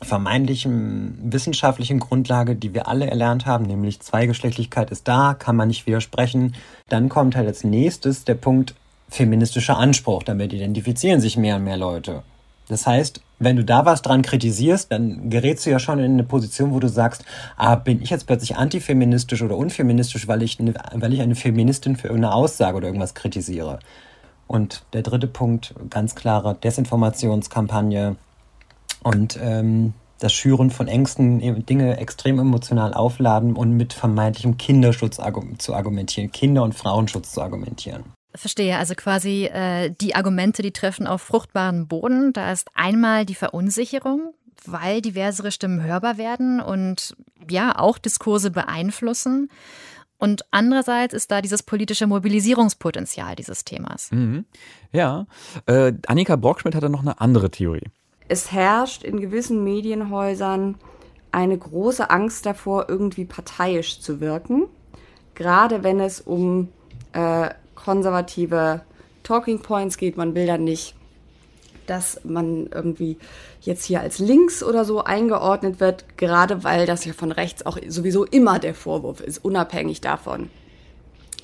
vermeintlichen 0.04 1.18
wissenschaftlichen 1.34 2.00
Grundlage, 2.00 2.56
die 2.56 2.76
wir 2.76 2.88
alle 2.88 3.10
erlernt 3.10 3.48
haben, 3.48 3.66
nämlich 3.66 4.02
Zweigeschlechtlichkeit 4.02 4.92
ist 4.92 5.08
da, 5.08 5.34
kann 5.34 5.56
man 5.56 5.70
nicht 5.70 5.88
widersprechen. 5.88 6.54
Dann 6.88 7.10
kommt 7.10 7.36
halt 7.36 7.48
als 7.48 7.64
nächstes 7.64 8.24
der 8.24 8.36
Punkt 8.36 8.76
feministischer 9.10 9.78
Anspruch. 9.78 10.22
Damit 10.22 10.54
identifizieren 10.54 11.22
sich 11.22 11.38
mehr 11.38 11.56
und 11.56 11.64
mehr 11.64 11.78
Leute. 11.78 12.22
Das 12.68 12.88
heißt, 12.88 13.22
wenn 13.40 13.56
du 13.56 13.64
da 13.64 13.86
was 13.86 14.02
dran 14.02 14.22
kritisierst, 14.22 14.92
dann 14.92 15.30
gerätst 15.30 15.66
du 15.66 15.70
ja 15.70 15.80
schon 15.80 16.00
in 16.00 16.14
eine 16.14 16.24
Position, 16.24 16.74
wo 16.74 16.80
du 16.80 16.88
sagst, 16.88 17.24
ah, 17.58 17.76
bin 17.76 18.02
ich 18.02 18.10
jetzt 18.10 18.28
plötzlich 18.28 18.56
antifeministisch 18.56 19.42
oder 19.42 19.58
unfeministisch, 19.58 20.28
weil 20.28 20.42
ich 20.42 20.60
eine, 20.60 20.74
weil 20.94 21.14
ich 21.14 21.22
eine 21.22 21.36
Feministin 21.36 21.96
für 21.96 22.08
irgendeine 22.08 22.34
Aussage 22.34 22.78
oder 22.78 22.88
irgendwas 22.88 23.14
kritisiere. 23.14 23.80
Und 24.48 24.84
der 24.94 25.02
dritte 25.02 25.28
Punkt, 25.28 25.74
ganz 25.90 26.16
klare 26.16 26.56
Desinformationskampagne 26.56 28.16
und 29.04 29.40
ähm, 29.42 29.94
das 30.20 30.34
Schüren 30.34 30.72
von 30.72 30.88
Ängsten, 30.88 31.66
Dinge 31.66 31.98
extrem 31.98 32.40
emotional 32.40 32.94
aufladen 32.94 33.56
und 33.56 33.76
mit 33.76 33.94
vermeintlichem 33.94 34.58
Kinderschutz 34.58 35.20
zu 35.58 35.74
argumentieren, 35.74 36.32
Kinder- 36.32 36.64
und 36.64 36.74
Frauenschutz 36.74 37.34
zu 37.34 37.42
argumentieren. 37.42 38.15
Verstehe, 38.36 38.78
also 38.78 38.96
quasi 38.96 39.46
äh, 39.46 39.90
die 39.90 40.16
Argumente, 40.16 40.62
die 40.62 40.72
treffen 40.72 41.08
auf 41.08 41.22
fruchtbaren 41.22 41.88
Boden. 41.88 42.34
Da 42.34 42.52
ist 42.52 42.70
einmal 42.74 43.26
die 43.26 43.36
Verunsicherung, 43.36 44.34
weil 44.66 45.02
diversere 45.02 45.52
Stimmen 45.52 45.84
hörbar 45.84 46.18
werden 46.18 46.60
und 46.60 47.16
ja 47.50 47.78
auch 47.78 47.98
Diskurse 47.98 48.52
beeinflussen. 48.52 49.50
Und 50.18 50.46
andererseits 50.52 51.14
ist 51.14 51.32
da 51.32 51.42
dieses 51.42 51.64
politische 51.64 52.08
Mobilisierungspotenzial 52.08 53.36
dieses 53.36 53.66
Themas. 53.66 54.12
Mhm. 54.12 54.46
Ja, 54.92 55.28
äh, 55.66 55.94
Annika 56.08 56.36
Brockschmidt 56.36 56.76
hatte 56.76 56.90
noch 56.90 57.02
eine 57.02 57.20
andere 57.20 57.52
Theorie. 57.52 57.90
Es 58.28 58.52
herrscht 58.52 59.04
in 59.04 59.20
gewissen 59.20 59.64
Medienhäusern 59.64 60.76
eine 61.32 61.58
große 61.58 62.10
Angst 62.10 62.46
davor, 62.46 62.86
irgendwie 62.88 63.26
parteiisch 63.26 64.00
zu 64.00 64.22
wirken, 64.22 64.68
gerade 65.36 65.84
wenn 65.84 66.00
es 66.00 66.22
um 66.22 66.70
äh, 67.12 67.50
konservative 67.86 68.82
Talking 69.22 69.62
Points 69.62 69.98
geht. 69.98 70.18
Man 70.18 70.34
will 70.34 70.48
dann 70.48 70.64
nicht, 70.64 70.96
dass 71.86 72.20
man 72.24 72.68
irgendwie 72.74 73.18
jetzt 73.62 73.86
hier 73.86 74.02
als 74.02 74.18
links 74.18 74.64
oder 74.64 74.86
so 74.86 75.04
eingeordnet 75.04 75.80
wird, 75.80 76.18
gerade 76.18 76.64
weil 76.64 76.88
das 76.88 77.06
ja 77.06 77.14
von 77.14 77.32
rechts 77.32 77.64
auch 77.64 77.78
sowieso 77.88 78.26
immer 78.26 78.58
der 78.58 78.74
Vorwurf 78.74 79.22
ist, 79.22 79.46
unabhängig 79.46 80.02
davon, 80.02 80.50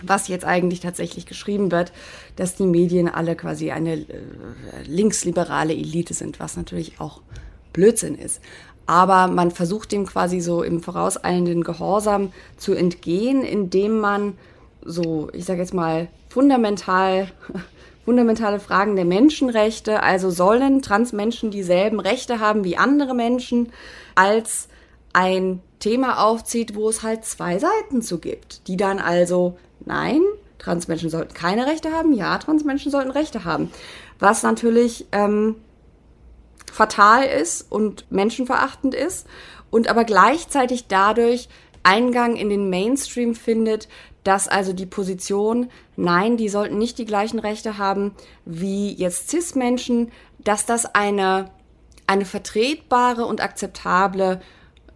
was 0.02 0.28
jetzt 0.28 0.46
eigentlich 0.46 0.80
tatsächlich 0.80 1.28
geschrieben 1.28 1.72
wird, 1.72 1.92
dass 2.38 2.56
die 2.56 2.66
Medien 2.66 3.08
alle 3.08 3.36
quasi 3.36 3.70
eine 3.70 3.94
äh, 3.94 4.06
linksliberale 4.86 5.74
Elite 5.74 6.16
sind, 6.16 6.40
was 6.40 6.58
natürlich 6.58 7.00
auch 7.00 7.22
Blödsinn 7.72 8.16
ist 8.16 8.42
aber 8.92 9.28
man 9.28 9.52
versucht 9.52 9.94
dem 9.94 10.06
quasi 10.06 10.42
so 10.42 10.64
im 10.64 10.82
vorauseilenden 10.82 11.64
Gehorsam 11.64 12.34
zu 12.58 12.74
entgehen, 12.74 13.42
indem 13.42 14.00
man 14.00 14.34
so, 14.84 15.30
ich 15.34 15.46
sage 15.46 15.62
jetzt 15.62 15.74
mal, 15.74 16.08
fundamental, 16.30 17.28
fundamentale 18.06 18.60
Fragen 18.60 18.96
der 18.96 19.06
Menschenrechte, 19.06 20.02
also 20.04 20.30
sollen 20.30 20.82
Transmenschen 20.82 21.52
dieselben 21.52 22.00
Rechte 22.00 22.40
haben 22.40 22.64
wie 22.64 22.78
andere 22.78 23.14
Menschen, 23.14 23.72
als 24.16 24.68
ein 25.14 25.62
Thema 25.80 26.24
aufzieht, 26.24 26.76
wo 26.76 26.90
es 26.90 27.04
halt 27.04 27.26
zwei 27.26 27.60
Seiten 27.60 28.02
zu 28.02 28.20
gibt, 28.20 28.68
die 28.68 28.78
dann 28.78 29.00
also, 29.00 29.58
nein, 29.86 30.22
Transmenschen 30.58 31.10
sollten 31.10 31.34
keine 31.34 31.66
Rechte 31.66 31.92
haben, 31.92 32.14
ja, 32.14 32.38
Transmenschen 32.38 32.92
sollten 32.92 33.12
Rechte 33.12 33.46
haben. 33.46 33.72
Was 34.20 34.44
natürlich 34.44 35.08
ähm, 35.12 35.56
fatal 36.72 37.24
ist 37.24 37.72
und 37.72 38.06
menschenverachtend 38.12 38.94
ist 38.94 39.28
und 39.72 39.90
aber 39.90 40.04
gleichzeitig 40.04 40.88
dadurch 40.88 41.50
Eingang 41.84 42.36
in 42.36 42.50
den 42.50 42.70
Mainstream 42.70 43.34
findet, 43.34 43.88
dass 44.24 44.48
also 44.48 44.74
die 44.74 44.86
Position, 44.86 45.70
nein, 45.96 46.38
die 46.38 46.50
sollten 46.50 46.78
nicht 46.78 46.98
die 46.98 47.06
gleichen 47.06 47.40
Rechte 47.40 47.78
haben 47.78 48.16
wie 48.46 48.94
jetzt 48.94 49.30
CIS-Menschen, 49.30 50.12
dass 50.40 50.66
das 50.66 50.86
eine, 50.94 51.52
eine 52.08 52.26
vertretbare 52.26 53.26
und 53.26 53.42
akzeptable, 53.42 54.42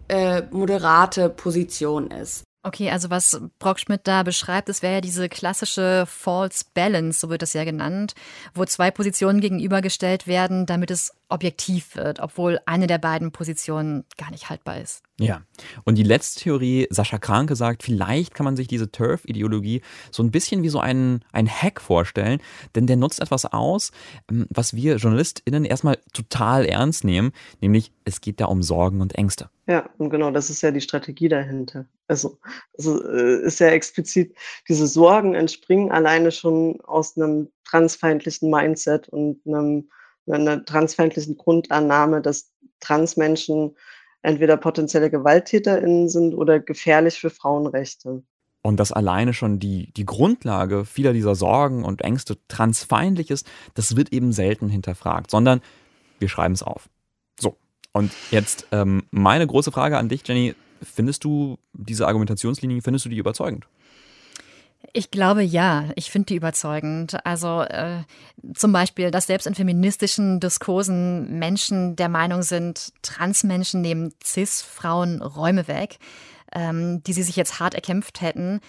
äh, 0.08 0.44
moderate 0.52 1.30
Position 1.30 2.12
ist. 2.12 2.44
Okay, 2.66 2.90
also 2.90 3.12
was 3.12 3.40
Brockschmidt 3.60 4.02
da 4.06 4.24
beschreibt, 4.24 4.70
das 4.70 4.82
wäre 4.82 4.96
ja 4.96 5.02
diese 5.02 5.30
klassische 5.30 6.06
False 6.08 6.66
Balance, 6.74 7.20
so 7.20 7.30
wird 7.30 7.44
das 7.44 7.54
ja 7.54 7.64
genannt, 7.64 8.16
wo 8.56 8.66
zwei 8.66 8.90
Positionen 8.90 9.40
gegenübergestellt 9.40 10.26
werden, 10.26 10.66
damit 10.66 10.90
es 10.90 11.14
objektiv 11.30 11.96
wird, 11.96 12.20
obwohl 12.20 12.60
eine 12.66 12.88
der 12.88 12.98
beiden 12.98 13.32
Positionen 13.32 14.04
gar 14.18 14.32
nicht 14.32 14.50
haltbar 14.50 14.80
ist. 14.80 15.04
Ja, 15.20 15.44
und 15.84 16.00
die 16.00 16.04
letzte 16.04 16.42
Theorie, 16.42 16.88
Sascha 16.90 17.20
Kranke 17.20 17.56
sagt, 17.56 17.84
vielleicht 17.84 18.34
kann 18.34 18.46
man 18.46 18.56
sich 18.56 18.68
diese 18.68 18.92
Turf-Ideologie 18.92 19.84
so 20.10 20.24
ein 20.24 20.32
bisschen 20.32 20.64
wie 20.64 20.70
so 20.70 20.80
einen, 20.80 21.24
einen 21.32 21.48
Hack 21.48 21.80
vorstellen, 21.80 22.42
denn 22.74 22.88
der 22.88 22.98
nutzt 22.98 23.22
etwas 23.22 23.46
aus, 23.46 23.92
ähm, 24.32 24.48
was 24.50 24.74
wir 24.74 24.98
JournalistInnen 24.98 25.66
erstmal 25.66 26.00
total 26.14 26.66
ernst 26.66 27.04
nehmen, 27.04 27.32
nämlich 27.62 27.92
es 28.06 28.22
geht 28.22 28.42
da 28.42 28.46
um 28.46 28.64
Sorgen 28.64 29.02
und 29.02 29.14
Ängste. 29.14 29.52
Ja, 29.68 29.88
und 30.00 30.10
genau, 30.10 30.32
das 30.32 30.50
ist 30.50 30.64
ja 30.64 30.72
die 30.72 30.82
Strategie 30.82 31.30
dahinter. 31.30 31.86
Also, 32.08 32.38
also 32.78 33.04
äh, 33.04 33.42
ist 33.46 33.60
ja 33.60 33.68
explizit, 33.68 34.36
diese 34.70 34.88
Sorgen 34.88 35.34
entspringen 35.34 35.92
alleine 35.92 36.32
schon 36.32 36.80
aus 36.82 37.18
einem 37.18 37.50
transfeindlichen 37.68 38.50
Mindset 38.50 39.10
und 39.10 39.42
einem, 39.46 39.90
einer 40.28 40.64
transfeindlichen 40.66 41.38
Grundannahme, 41.38 42.22
dass 42.22 42.52
Transmenschen 42.80 43.76
entweder 44.22 44.58
potenzielle 44.58 45.10
GewalttäterInnen 45.10 46.10
sind 46.10 46.34
oder 46.34 46.60
gefährlich 46.60 47.20
für 47.20 47.30
Frauenrechte. 47.30 48.24
Und 48.62 48.80
dass 48.80 48.92
alleine 48.92 49.34
schon 49.34 49.60
die, 49.60 49.94
die 49.94 50.06
Grundlage 50.06 50.86
vieler 50.86 51.14
dieser 51.14 51.36
Sorgen 51.36 51.84
und 51.84 52.02
Ängste 52.02 52.38
transfeindlich 52.48 53.30
ist, 53.30 53.48
das 53.76 53.96
wird 53.96 54.12
eben 54.12 54.32
selten 54.32 54.70
hinterfragt, 54.70 55.30
sondern 55.30 55.62
wir 56.18 56.30
schreiben 56.30 56.56
es 56.56 56.64
auf. 56.64 56.90
So, 57.40 57.58
und 57.92 58.12
jetzt 58.32 58.68
ähm, 58.72 59.04
meine 59.12 59.46
große 59.46 59.72
Frage 59.72 59.98
an 59.98 60.10
dich, 60.10 60.28
Jenny. 60.28 60.56
Findest 60.86 61.24
du 61.24 61.58
diese 61.74 62.08
Argumentationslinie, 62.08 62.82
findest 62.82 63.06
du 63.06 63.10
die 63.10 63.18
überzeugend? 63.18 63.66
Ich 64.94 65.12
glaube 65.12 65.44
ja, 65.44 65.90
ich 65.96 66.12
finde 66.12 66.28
die 66.28 66.36
überzeugend. 66.36 67.18
Also 67.26 67.62
äh, 67.62 68.04
zum 68.54 68.72
Beispiel, 68.72 69.12
dass 69.12 69.28
selbst 69.28 69.48
in 69.48 69.56
feministischen 69.56 70.40
Diskursen 70.40 71.40
Menschen 71.40 71.96
der 71.96 72.10
Meinung 72.10 72.44
sind, 72.44 72.94
Transmenschen 73.02 73.82
nehmen 73.82 74.14
CIS-Frauen 74.24 75.22
Räume 75.22 75.68
weg, 75.68 75.98
ähm, 76.54 77.04
die 77.04 77.14
sie 77.14 77.24
sich 77.24 77.36
jetzt 77.36 77.60
hart 77.60 77.74
erkämpft 77.74 78.22
hätten. 78.22 78.62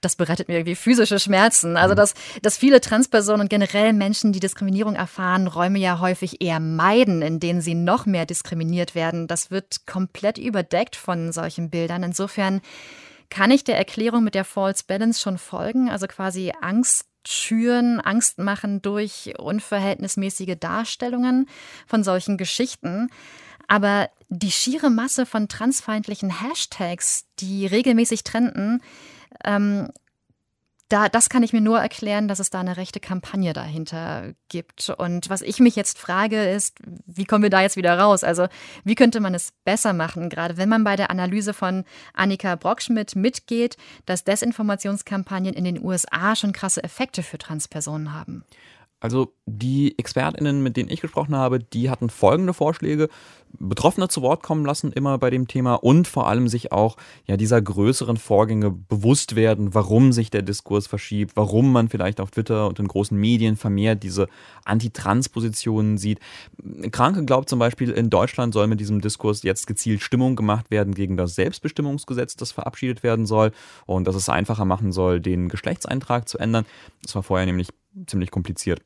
Das 0.00 0.16
bereitet 0.16 0.48
mir 0.48 0.54
irgendwie 0.54 0.74
physische 0.74 1.18
Schmerzen. 1.18 1.76
Also, 1.76 1.94
mhm. 1.94 1.96
dass, 1.96 2.14
dass 2.42 2.56
viele 2.56 2.80
Transpersonen 2.80 3.42
und 3.42 3.50
generell 3.50 3.92
Menschen, 3.92 4.32
die 4.32 4.40
Diskriminierung 4.40 4.94
erfahren, 4.94 5.46
Räume 5.46 5.78
ja 5.78 6.00
häufig 6.00 6.42
eher 6.42 6.60
meiden, 6.60 7.22
in 7.22 7.40
denen 7.40 7.60
sie 7.60 7.74
noch 7.74 8.06
mehr 8.06 8.26
diskriminiert 8.26 8.94
werden, 8.94 9.26
das 9.26 9.50
wird 9.50 9.86
komplett 9.86 10.38
überdeckt 10.38 10.96
von 10.96 11.32
solchen 11.32 11.70
Bildern. 11.70 12.02
Insofern 12.02 12.60
kann 13.30 13.50
ich 13.50 13.64
der 13.64 13.76
Erklärung 13.76 14.22
mit 14.24 14.34
der 14.34 14.44
False 14.44 14.84
Balance 14.86 15.20
schon 15.20 15.38
folgen? 15.38 15.90
Also 15.90 16.06
quasi 16.06 16.52
Angst 16.60 17.06
schüren, 17.26 18.00
Angst 18.00 18.38
machen 18.38 18.82
durch 18.82 19.34
unverhältnismäßige 19.38 20.56
Darstellungen 20.58 21.48
von 21.86 22.04
solchen 22.04 22.36
Geschichten. 22.36 23.08
Aber 23.68 24.08
die 24.28 24.52
schiere 24.52 24.90
Masse 24.90 25.26
von 25.26 25.48
transfeindlichen 25.48 26.40
Hashtags, 26.40 27.26
die 27.40 27.66
regelmäßig 27.66 28.22
trenden, 28.24 28.80
ähm, 29.44 29.90
da, 30.88 31.08
das 31.08 31.28
kann 31.28 31.42
ich 31.42 31.52
mir 31.52 31.60
nur 31.60 31.80
erklären, 31.80 32.28
dass 32.28 32.38
es 32.38 32.50
da 32.50 32.60
eine 32.60 32.76
rechte 32.76 33.00
Kampagne 33.00 33.52
dahinter 33.52 34.34
gibt. 34.48 34.88
Und 34.90 35.28
was 35.28 35.42
ich 35.42 35.58
mich 35.58 35.74
jetzt 35.74 35.98
frage, 35.98 36.48
ist, 36.48 36.78
wie 37.06 37.24
kommen 37.24 37.42
wir 37.42 37.50
da 37.50 37.60
jetzt 37.60 37.76
wieder 37.76 37.98
raus? 37.98 38.22
Also, 38.22 38.46
wie 38.84 38.94
könnte 38.94 39.18
man 39.18 39.34
es 39.34 39.52
besser 39.64 39.92
machen, 39.92 40.28
gerade 40.28 40.56
wenn 40.56 40.68
man 40.68 40.84
bei 40.84 40.94
der 40.94 41.10
Analyse 41.10 41.54
von 41.54 41.84
Annika 42.14 42.54
Brockschmidt 42.54 43.16
mitgeht, 43.16 43.76
dass 44.06 44.22
Desinformationskampagnen 44.22 45.54
in 45.54 45.64
den 45.64 45.84
USA 45.84 46.36
schon 46.36 46.52
krasse 46.52 46.84
Effekte 46.84 47.24
für 47.24 47.38
Transpersonen 47.38 48.12
haben? 48.12 48.44
Also 48.98 49.34
die 49.44 49.98
ExpertInnen, 49.98 50.62
mit 50.62 50.76
denen 50.76 50.90
ich 50.90 51.02
gesprochen 51.02 51.36
habe, 51.36 51.58
die 51.60 51.90
hatten 51.90 52.08
folgende 52.08 52.54
Vorschläge. 52.54 53.08
Betroffene 53.58 54.08
zu 54.08 54.22
Wort 54.22 54.42
kommen 54.42 54.64
lassen, 54.64 54.92
immer 54.92 55.18
bei 55.18 55.30
dem 55.30 55.48
Thema 55.48 55.74
und 55.74 56.08
vor 56.08 56.28
allem 56.28 56.48
sich 56.48 56.72
auch 56.72 56.96
ja, 57.26 57.36
dieser 57.36 57.60
größeren 57.62 58.16
Vorgänge 58.16 58.70
bewusst 58.70 59.36
werden, 59.36 59.74
warum 59.74 60.12
sich 60.12 60.30
der 60.30 60.42
Diskurs 60.42 60.86
verschiebt, 60.86 61.36
warum 61.36 61.72
man 61.72 61.88
vielleicht 61.88 62.20
auf 62.20 62.30
Twitter 62.30 62.68
und 62.68 62.78
in 62.78 62.88
großen 62.88 63.16
Medien 63.16 63.56
vermehrt 63.56 64.02
diese 64.02 64.28
Anti-Trans-Positionen 64.64 65.96
sieht. 65.96 66.18
Kranke 66.90 67.24
glaubt 67.24 67.48
zum 67.48 67.58
Beispiel, 67.58 67.90
in 67.90 68.10
Deutschland 68.10 68.52
soll 68.52 68.66
mit 68.66 68.80
diesem 68.80 69.00
Diskurs 69.00 69.42
jetzt 69.42 69.66
gezielt 69.66 70.02
Stimmung 70.02 70.36
gemacht 70.36 70.70
werden 70.70 70.94
gegen 70.94 71.16
das 71.16 71.34
Selbstbestimmungsgesetz, 71.34 72.36
das 72.36 72.52
verabschiedet 72.52 73.02
werden 73.02 73.26
soll 73.26 73.52
und 73.86 74.06
dass 74.06 74.16
es 74.16 74.28
einfacher 74.28 74.64
machen 74.64 74.92
soll, 74.92 75.20
den 75.20 75.48
Geschlechtseintrag 75.48 76.28
zu 76.28 76.38
ändern. 76.38 76.66
Das 77.02 77.14
war 77.14 77.22
vorher 77.22 77.46
nämlich 77.46 77.68
ziemlich 78.06 78.30
kompliziert. 78.30 78.80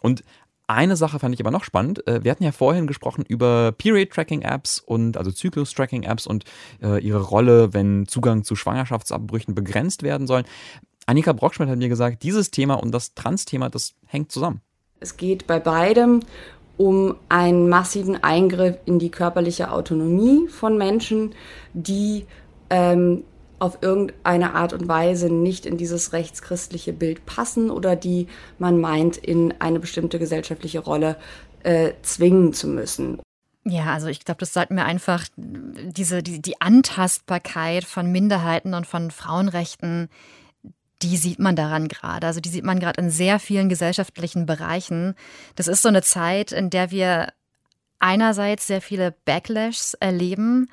Und 0.00 0.22
eine 0.66 0.96
Sache 0.96 1.18
fand 1.18 1.34
ich 1.34 1.40
aber 1.40 1.50
noch 1.50 1.64
spannend. 1.64 2.06
Äh, 2.06 2.22
wir 2.22 2.30
hatten 2.30 2.44
ja 2.44 2.52
vorhin 2.52 2.86
gesprochen 2.86 3.24
über 3.26 3.72
Period-Tracking-Apps 3.72 4.78
und 4.78 5.16
also 5.16 5.32
Zyklus-Tracking-Apps 5.32 6.26
und 6.26 6.44
äh, 6.80 7.02
ihre 7.02 7.22
Rolle, 7.22 7.74
wenn 7.74 8.06
Zugang 8.06 8.44
zu 8.44 8.54
Schwangerschaftsabbrüchen 8.54 9.54
begrenzt 9.54 10.04
werden 10.04 10.26
sollen. 10.26 10.44
Annika 11.06 11.32
Brockschmidt 11.32 11.68
hat 11.68 11.78
mir 11.78 11.88
gesagt, 11.88 12.22
dieses 12.22 12.52
Thema 12.52 12.74
und 12.74 12.92
das 12.92 13.14
Trans-Thema, 13.14 13.68
das 13.68 13.94
hängt 14.06 14.30
zusammen. 14.30 14.60
Es 15.00 15.16
geht 15.16 15.46
bei 15.48 15.58
beidem 15.58 16.20
um 16.76 17.16
einen 17.28 17.68
massiven 17.68 18.22
Eingriff 18.22 18.76
in 18.86 18.98
die 18.98 19.10
körperliche 19.10 19.72
Autonomie 19.72 20.46
von 20.48 20.78
Menschen, 20.78 21.34
die 21.74 22.26
ähm, 22.70 23.24
auf 23.60 23.78
irgendeine 23.82 24.54
Art 24.54 24.72
und 24.72 24.88
Weise 24.88 25.30
nicht 25.30 25.66
in 25.66 25.76
dieses 25.76 26.12
rechtschristliche 26.12 26.92
Bild 26.92 27.26
passen 27.26 27.70
oder 27.70 27.94
die 27.94 28.26
man 28.58 28.80
meint, 28.80 29.16
in 29.16 29.54
eine 29.60 29.78
bestimmte 29.78 30.18
gesellschaftliche 30.18 30.80
Rolle 30.80 31.16
äh, 31.62 31.92
zwingen 32.02 32.52
zu 32.52 32.66
müssen. 32.66 33.20
Ja, 33.64 33.92
also 33.92 34.06
ich 34.06 34.24
glaube, 34.24 34.38
das 34.38 34.54
sollten 34.54 34.76
wir 34.76 34.86
einfach 34.86 35.26
diese 35.36 36.22
die, 36.22 36.40
die 36.40 36.60
Antastbarkeit 36.62 37.84
von 37.84 38.10
Minderheiten 38.10 38.72
und 38.72 38.86
von 38.86 39.10
Frauenrechten, 39.10 40.08
die 41.02 41.18
sieht 41.18 41.38
man 41.38 41.56
daran 41.56 41.88
gerade. 41.88 42.26
Also 42.26 42.40
die 42.40 42.48
sieht 42.48 42.64
man 42.64 42.80
gerade 42.80 43.00
in 43.00 43.10
sehr 43.10 43.38
vielen 43.38 43.68
gesellschaftlichen 43.68 44.46
Bereichen. 44.46 45.14
Das 45.54 45.68
ist 45.68 45.82
so 45.82 45.88
eine 45.88 46.02
Zeit, 46.02 46.52
in 46.52 46.70
der 46.70 46.90
wir 46.90 47.28
einerseits 47.98 48.66
sehr 48.66 48.80
viele 48.80 49.14
Backlashs 49.26 49.92
erleben, 49.94 50.68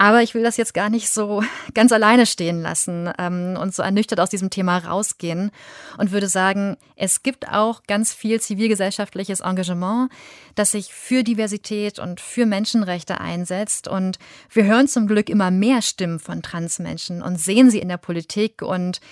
Aber 0.00 0.22
ich 0.22 0.32
will 0.32 0.42
das 0.42 0.56
jetzt 0.56 0.72
gar 0.72 0.88
nicht 0.88 1.10
so 1.10 1.42
ganz 1.74 1.92
alleine 1.92 2.24
stehen 2.24 2.62
lassen 2.62 3.12
ähm, 3.18 3.58
und 3.60 3.74
so 3.74 3.82
ernüchtert 3.82 4.18
aus 4.18 4.30
diesem 4.30 4.48
Thema 4.48 4.78
rausgehen 4.78 5.50
und 5.98 6.10
würde 6.10 6.26
sagen, 6.26 6.78
es 6.96 7.22
gibt 7.22 7.48
auch 7.48 7.82
ganz 7.82 8.14
viel 8.14 8.40
zivilgesellschaftliches 8.40 9.40
Engagement, 9.40 10.10
das 10.54 10.70
sich 10.70 10.94
für 10.94 11.22
Diversität 11.22 11.98
und 11.98 12.18
für 12.18 12.46
Menschenrechte 12.46 13.20
einsetzt. 13.20 13.88
Und 13.88 14.18
wir 14.48 14.64
hören 14.64 14.88
zum 14.88 15.06
Glück 15.06 15.28
immer 15.28 15.50
mehr 15.50 15.82
Stimmen 15.82 16.18
von 16.18 16.40
Transmenschen 16.40 17.20
und 17.20 17.38
sehen 17.38 17.70
sie 17.70 17.80
in 17.80 17.88
der 17.88 17.98
Politik. 17.98 18.62
Und 18.62 19.02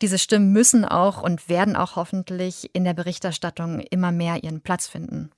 diese 0.00 0.16
Stimmen 0.16 0.52
müssen 0.52 0.86
auch 0.86 1.22
und 1.22 1.50
werden 1.50 1.76
auch 1.76 1.96
hoffentlich 1.96 2.70
in 2.72 2.84
der 2.84 2.94
Berichterstattung 2.94 3.80
immer 3.80 4.12
mehr 4.12 4.42
ihren 4.42 4.62
Platz 4.62 4.88
finden. 4.88 5.30